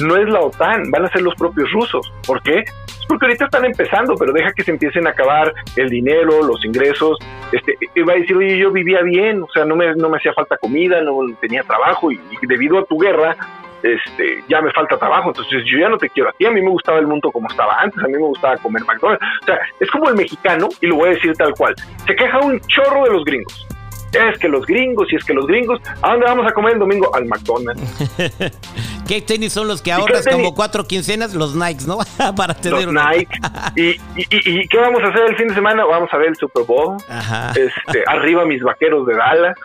no 0.00 0.16
es 0.16 0.28
la 0.28 0.40
OTAN, 0.40 0.90
van 0.90 1.04
a 1.04 1.10
ser 1.10 1.22
los 1.22 1.34
propios 1.34 1.70
rusos. 1.72 2.12
¿Por 2.26 2.42
qué? 2.42 2.64
Porque 3.10 3.26
ahorita 3.26 3.46
están 3.46 3.64
empezando, 3.64 4.14
pero 4.14 4.32
deja 4.32 4.52
que 4.52 4.62
se 4.62 4.70
empiecen 4.70 5.04
a 5.08 5.10
acabar 5.10 5.52
el 5.74 5.88
dinero, 5.88 6.44
los 6.44 6.64
ingresos. 6.64 7.18
Este, 7.50 7.76
va 8.04 8.12
a 8.12 8.16
decir, 8.16 8.36
oye, 8.36 8.56
yo 8.56 8.70
vivía 8.70 9.02
bien, 9.02 9.42
o 9.42 9.48
sea, 9.52 9.64
no 9.64 9.74
me, 9.74 9.92
no 9.96 10.08
me 10.08 10.18
hacía 10.18 10.32
falta 10.32 10.56
comida, 10.56 11.02
no 11.02 11.18
tenía 11.40 11.64
trabajo, 11.64 12.12
y, 12.12 12.20
debido 12.42 12.78
a 12.78 12.84
tu 12.84 12.98
guerra, 12.98 13.36
este, 13.82 14.44
ya 14.48 14.60
me 14.60 14.70
falta 14.70 14.96
trabajo, 14.96 15.30
entonces 15.30 15.64
yo 15.64 15.78
ya 15.80 15.88
no 15.88 15.98
te 15.98 16.08
quiero 16.08 16.30
a 16.30 16.32
ti, 16.34 16.46
a 16.46 16.52
mí 16.52 16.62
me 16.62 16.70
gustaba 16.70 17.00
el 17.00 17.08
mundo 17.08 17.32
como 17.32 17.48
estaba 17.48 17.80
antes, 17.80 17.98
a 17.98 18.06
mí 18.06 18.12
me 18.12 18.18
gustaba 18.18 18.56
comer 18.58 18.84
McDonald's, 18.84 19.26
o 19.42 19.44
sea, 19.46 19.58
es 19.80 19.90
como 19.90 20.08
el 20.08 20.14
mexicano, 20.14 20.68
y 20.80 20.86
lo 20.86 20.96
voy 20.96 21.08
a 21.08 21.12
decir 21.14 21.32
tal 21.34 21.52
cual, 21.54 21.74
se 22.06 22.14
queja 22.14 22.38
un 22.38 22.60
chorro 22.60 23.04
de 23.06 23.10
los 23.10 23.24
gringos, 23.24 23.66
es 24.12 24.38
que 24.38 24.48
los 24.48 24.66
gringos, 24.66 25.12
y 25.12 25.16
es 25.16 25.24
que 25.24 25.34
los 25.34 25.46
gringos, 25.46 25.80
¿a 26.02 26.10
dónde 26.10 26.26
vamos 26.26 26.46
a 26.46 26.52
comer 26.52 26.74
el 26.74 26.78
domingo? 26.78 27.14
Al 27.14 27.26
McDonald's. 27.26 27.82
¿Qué 29.08 29.20
tenis 29.20 29.52
son 29.52 29.68
los 29.68 29.82
que 29.82 29.92
ahorras 29.92 30.26
como 30.26 30.54
cuatro 30.54 30.84
quincenas? 30.84 31.34
Los 31.34 31.54
Nikes, 31.54 31.86
¿no? 31.86 31.98
Para 32.36 32.54
tener 32.54 32.86
los 32.86 32.94
Nike. 32.94 33.38
¿Y, 33.76 34.00
y, 34.16 34.68
qué 34.68 34.78
vamos 34.78 35.02
a 35.02 35.08
hacer 35.08 35.22
el 35.30 35.36
fin 35.36 35.48
de 35.48 35.54
semana? 35.54 35.84
Vamos 35.84 36.08
a 36.12 36.16
ver 36.16 36.28
el 36.28 36.36
Super 36.36 36.64
Bowl. 36.64 36.96
Ajá. 37.08 37.50
Este, 37.50 38.04
arriba 38.06 38.44
mis 38.44 38.62
vaqueros 38.62 39.06
de 39.06 39.16
Dallas. 39.16 39.58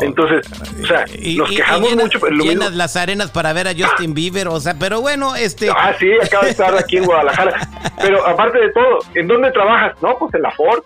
Entonces, 0.00 0.46
o 0.82 0.86
sea, 0.86 1.04
nos 1.36 1.50
quejamos 1.50 1.96
mucho. 1.96 2.20
Pero 2.20 2.36
llenas 2.36 2.74
las 2.74 2.96
arenas 2.96 3.30
para 3.30 3.52
ver 3.52 3.68
a 3.68 3.72
Justin 3.76 4.14
Bieber, 4.14 4.48
o 4.48 4.58
sea, 4.60 4.74
pero 4.78 5.00
bueno, 5.00 5.36
este. 5.36 5.68
Ah, 5.70 5.94
sí, 5.98 6.10
acaba 6.22 6.44
de 6.44 6.50
estar 6.50 6.74
aquí 6.74 6.96
en 6.96 7.04
Guadalajara. 7.04 7.68
Pero 8.00 8.26
aparte 8.26 8.58
de 8.58 8.72
todo, 8.72 8.98
¿en 9.14 9.28
dónde 9.28 9.50
trabajas? 9.50 10.00
No, 10.00 10.16
pues 10.18 10.32
en 10.34 10.42
la 10.42 10.50
Ford. 10.52 10.82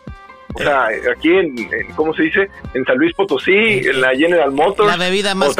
O 0.55 0.59
sea, 0.61 0.87
aquí 1.13 1.31
en, 1.31 1.55
¿cómo 1.97 2.15
se 2.15 2.25
dice? 2.25 2.49
En 2.75 2.85
San 2.85 2.97
Luis 2.97 3.13
Potosí, 3.15 3.53
en 3.53 4.01
la 4.01 4.11
General 4.11 4.53
Motors. 4.53 4.89
La 4.89 4.97
bebida 4.97 5.35
más, 5.35 5.57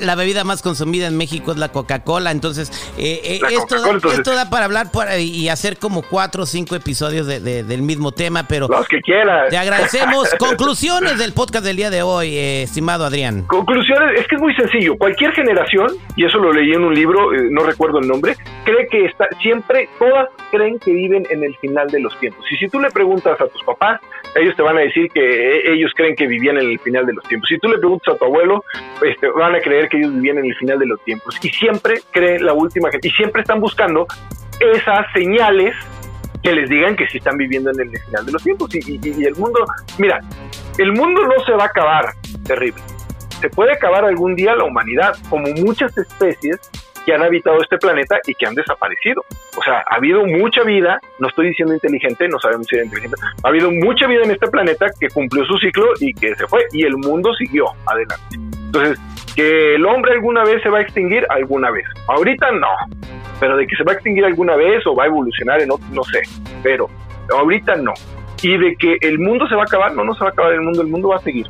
la, 0.00 0.14
bebida 0.14 0.44
más 0.44 0.62
consumida 0.62 1.06
en 1.06 1.16
México 1.16 1.52
es 1.52 1.56
la 1.56 1.70
Coca-Cola. 1.70 2.30
Entonces, 2.30 2.70
eh, 2.98 3.20
eh, 3.24 3.40
esto, 3.50 4.34
da 4.34 4.50
para 4.50 4.66
hablar 4.66 4.88
y 5.18 5.48
hacer 5.48 5.78
como 5.78 6.02
cuatro 6.02 6.42
o 6.42 6.46
cinco 6.46 6.76
episodios 6.76 7.26
de, 7.26 7.40
del 7.40 7.82
mismo 7.82 8.12
tema, 8.12 8.46
pero... 8.46 8.68
Los 8.68 8.86
que 8.86 9.00
quieras. 9.00 9.48
Te 9.48 9.56
agradecemos. 9.56 10.28
Conclusiones 10.38 11.18
del 11.18 11.32
podcast 11.32 11.64
del 11.64 11.76
día 11.76 11.90
de 11.90 12.02
hoy, 12.02 12.36
eh, 12.36 12.62
estimado 12.62 13.04
Adrián. 13.06 13.44
Conclusiones, 13.46 14.20
es 14.20 14.26
que 14.26 14.36
es 14.36 14.42
muy 14.42 14.54
sencillo. 14.54 14.96
Cualquier 14.98 15.32
generación, 15.32 15.88
y 16.16 16.26
eso 16.26 16.38
lo 16.38 16.52
leí 16.52 16.72
en 16.72 16.84
un 16.84 16.94
libro, 16.94 17.30
no 17.50 17.62
recuerdo 17.62 17.98
el 17.98 18.08
nombre, 18.08 18.36
cree 18.64 18.86
que 18.88 19.06
está, 19.06 19.26
siempre, 19.40 19.88
todas 19.98 20.28
creen 20.50 20.78
que 20.78 20.92
viven 20.92 21.26
en 21.30 21.42
el 21.44 21.56
final 21.56 21.88
de 21.88 22.00
los 22.00 22.18
tiempos. 22.20 22.44
Y 22.50 22.56
si 22.56 22.68
tú 22.68 22.80
le 22.80 22.90
preguntas 22.90 23.40
a 23.40 23.46
tus 23.46 23.62
papás, 23.64 24.00
ellos 24.34 24.54
te 24.56 24.62
van 24.62 24.76
a 24.76 24.80
decir 24.80 25.10
que 25.10 25.20
e, 25.20 25.72
ellos 25.72 25.92
creen 25.94 26.14
que 26.16 26.26
vivían 26.26 26.58
en 26.58 26.70
el 26.70 26.78
final 26.80 27.06
de 27.06 27.14
los 27.14 27.24
tiempos. 27.24 27.48
Si 27.48 27.58
tú 27.58 27.68
le 27.68 27.78
preguntas 27.78 28.14
a 28.14 28.18
tu 28.18 28.24
abuelo, 28.24 28.64
este, 29.02 29.28
van 29.30 29.54
a 29.54 29.60
creer 29.60 29.88
que 29.88 29.98
ellos 29.98 30.14
vivían 30.14 30.38
en 30.38 30.46
el 30.46 30.54
final 30.56 30.78
de 30.78 30.86
los 30.86 31.02
tiempos. 31.04 31.38
Y 31.42 31.48
siempre 31.50 32.00
creen 32.10 32.44
la 32.44 32.52
última 32.52 32.90
gente. 32.90 33.08
Y 33.08 33.10
siempre 33.12 33.42
están 33.42 33.60
buscando 33.60 34.06
esas 34.60 35.06
señales 35.12 35.74
que 36.42 36.52
les 36.52 36.68
digan 36.68 36.96
que 36.96 37.06
sí 37.08 37.18
están 37.18 37.36
viviendo 37.36 37.70
en 37.70 37.80
el 37.80 37.90
final 37.90 38.26
de 38.26 38.32
los 38.32 38.42
tiempos. 38.42 38.74
Y 38.74 39.24
el 39.24 39.34
mundo, 39.36 39.64
mira, 39.98 40.20
el 40.78 40.92
mundo 40.92 41.22
no 41.24 41.44
se 41.44 41.52
va 41.52 41.64
a 41.64 41.66
acabar 41.66 42.06
terrible. 42.44 42.82
Se 43.40 43.48
puede 43.50 43.72
acabar 43.72 44.04
algún 44.04 44.34
día 44.34 44.56
la 44.56 44.64
humanidad, 44.64 45.16
como 45.28 45.46
muchas 45.48 45.96
especies 45.96 46.58
que 47.04 47.14
han 47.14 47.22
habitado 47.22 47.60
este 47.62 47.78
planeta 47.78 48.18
y 48.26 48.34
que 48.34 48.46
han 48.46 48.54
desaparecido. 48.54 49.24
O 49.56 49.62
sea, 49.62 49.84
ha 49.90 49.96
habido 49.96 50.24
mucha 50.24 50.62
vida, 50.62 51.00
no 51.18 51.28
estoy 51.28 51.48
diciendo 51.48 51.74
inteligente, 51.74 52.28
no 52.28 52.38
sabemos 52.38 52.66
si 52.66 52.76
era 52.76 52.84
inteligente, 52.84 53.16
ha 53.42 53.48
habido 53.48 53.70
mucha 53.70 54.06
vida 54.06 54.22
en 54.24 54.30
este 54.30 54.48
planeta 54.48 54.86
que 54.98 55.08
cumplió 55.08 55.44
su 55.44 55.58
ciclo 55.58 55.86
y 56.00 56.12
que 56.14 56.34
se 56.34 56.46
fue 56.46 56.66
y 56.72 56.84
el 56.84 56.96
mundo 56.96 57.32
siguió 57.34 57.66
adelante. 57.86 58.36
Entonces, 58.66 58.98
que 59.34 59.76
el 59.76 59.86
hombre 59.86 60.12
alguna 60.12 60.44
vez 60.44 60.62
se 60.62 60.68
va 60.68 60.78
a 60.78 60.80
extinguir, 60.82 61.24
alguna 61.30 61.70
vez. 61.70 61.86
Ahorita 62.08 62.50
no, 62.52 62.74
pero 63.40 63.56
de 63.56 63.66
que 63.66 63.76
se 63.76 63.84
va 63.84 63.92
a 63.92 63.94
extinguir 63.94 64.24
alguna 64.24 64.56
vez 64.56 64.86
o 64.86 64.94
va 64.94 65.04
a 65.04 65.06
evolucionar 65.06 65.60
en 65.62 65.70
otro, 65.70 65.86
no 65.92 66.02
sé, 66.04 66.22
pero 66.62 66.88
ahorita 67.30 67.76
no. 67.76 67.94
Y 68.42 68.56
de 68.56 68.76
que 68.76 68.96
el 69.00 69.18
mundo 69.18 69.46
se 69.48 69.54
va 69.54 69.62
a 69.62 69.64
acabar, 69.64 69.94
no, 69.94 70.04
no 70.04 70.14
se 70.14 70.20
va 70.20 70.30
a 70.30 70.32
acabar 70.32 70.52
el 70.52 70.62
mundo, 70.62 70.82
el 70.82 70.88
mundo 70.88 71.08
va 71.08 71.16
a 71.16 71.20
seguir. 71.20 71.46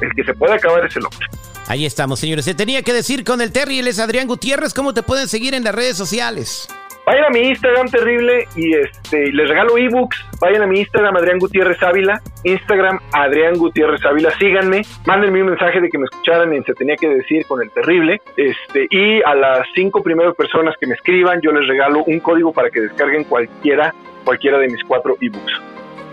El 0.00 0.14
que 0.14 0.24
se 0.24 0.34
puede 0.34 0.54
acabar 0.54 0.84
es 0.86 0.96
el 0.96 1.04
hombre. 1.04 1.26
Ahí 1.70 1.86
estamos, 1.86 2.18
señores. 2.18 2.46
Se 2.46 2.52
tenía 2.52 2.82
que 2.82 2.92
decir 2.92 3.22
con 3.22 3.40
el 3.40 3.52
Terry, 3.52 3.78
él 3.78 3.86
es 3.86 4.00
Adrián 4.00 4.26
Gutiérrez. 4.26 4.74
¿Cómo 4.74 4.92
te 4.92 5.04
pueden 5.04 5.28
seguir 5.28 5.54
en 5.54 5.62
las 5.62 5.72
redes 5.72 5.96
sociales? 5.96 6.66
Vayan 7.06 7.26
a 7.26 7.30
mi 7.30 7.42
Instagram 7.42 7.88
terrible 7.88 8.48
y 8.56 8.74
este 8.74 9.30
les 9.30 9.48
regalo 9.48 9.78
ebooks 9.78 10.16
vayan 10.40 10.62
a 10.62 10.66
mi 10.66 10.80
Instagram, 10.80 11.16
Adrián 11.16 11.38
Gutiérrez 11.38 11.80
Ávila, 11.80 12.20
Instagram, 12.42 12.98
Adrián 13.12 13.54
Gutiérrez 13.54 14.04
Ávila, 14.04 14.32
síganme, 14.36 14.82
mándenme 15.06 15.42
un 15.42 15.50
mensaje 15.50 15.80
de 15.80 15.88
que 15.88 15.98
me 15.98 16.06
escucharan 16.06 16.52
en 16.52 16.64
Se 16.64 16.74
Tenía 16.74 16.96
que 16.96 17.08
Decir 17.08 17.46
con 17.46 17.62
el 17.62 17.70
Terrible, 17.70 18.20
este, 18.36 18.88
y 18.90 19.22
a 19.22 19.36
las 19.36 19.64
cinco 19.72 20.02
primeras 20.02 20.34
personas 20.34 20.74
que 20.80 20.88
me 20.88 20.94
escriban, 20.94 21.40
yo 21.40 21.52
les 21.52 21.68
regalo 21.68 22.02
un 22.02 22.18
código 22.18 22.52
para 22.52 22.68
que 22.70 22.80
descarguen 22.80 23.22
cualquiera, 23.24 23.94
cualquiera 24.24 24.58
de 24.58 24.68
mis 24.68 24.82
cuatro 24.82 25.16
ebooks. 25.20 25.52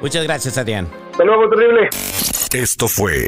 Muchas 0.02 0.24
gracias, 0.24 0.56
Adrián. 0.60 0.88
Hasta 1.12 1.26
luego, 1.26 1.50
Terrible. 1.50 1.90
Esto 2.54 2.88
fue 2.88 3.28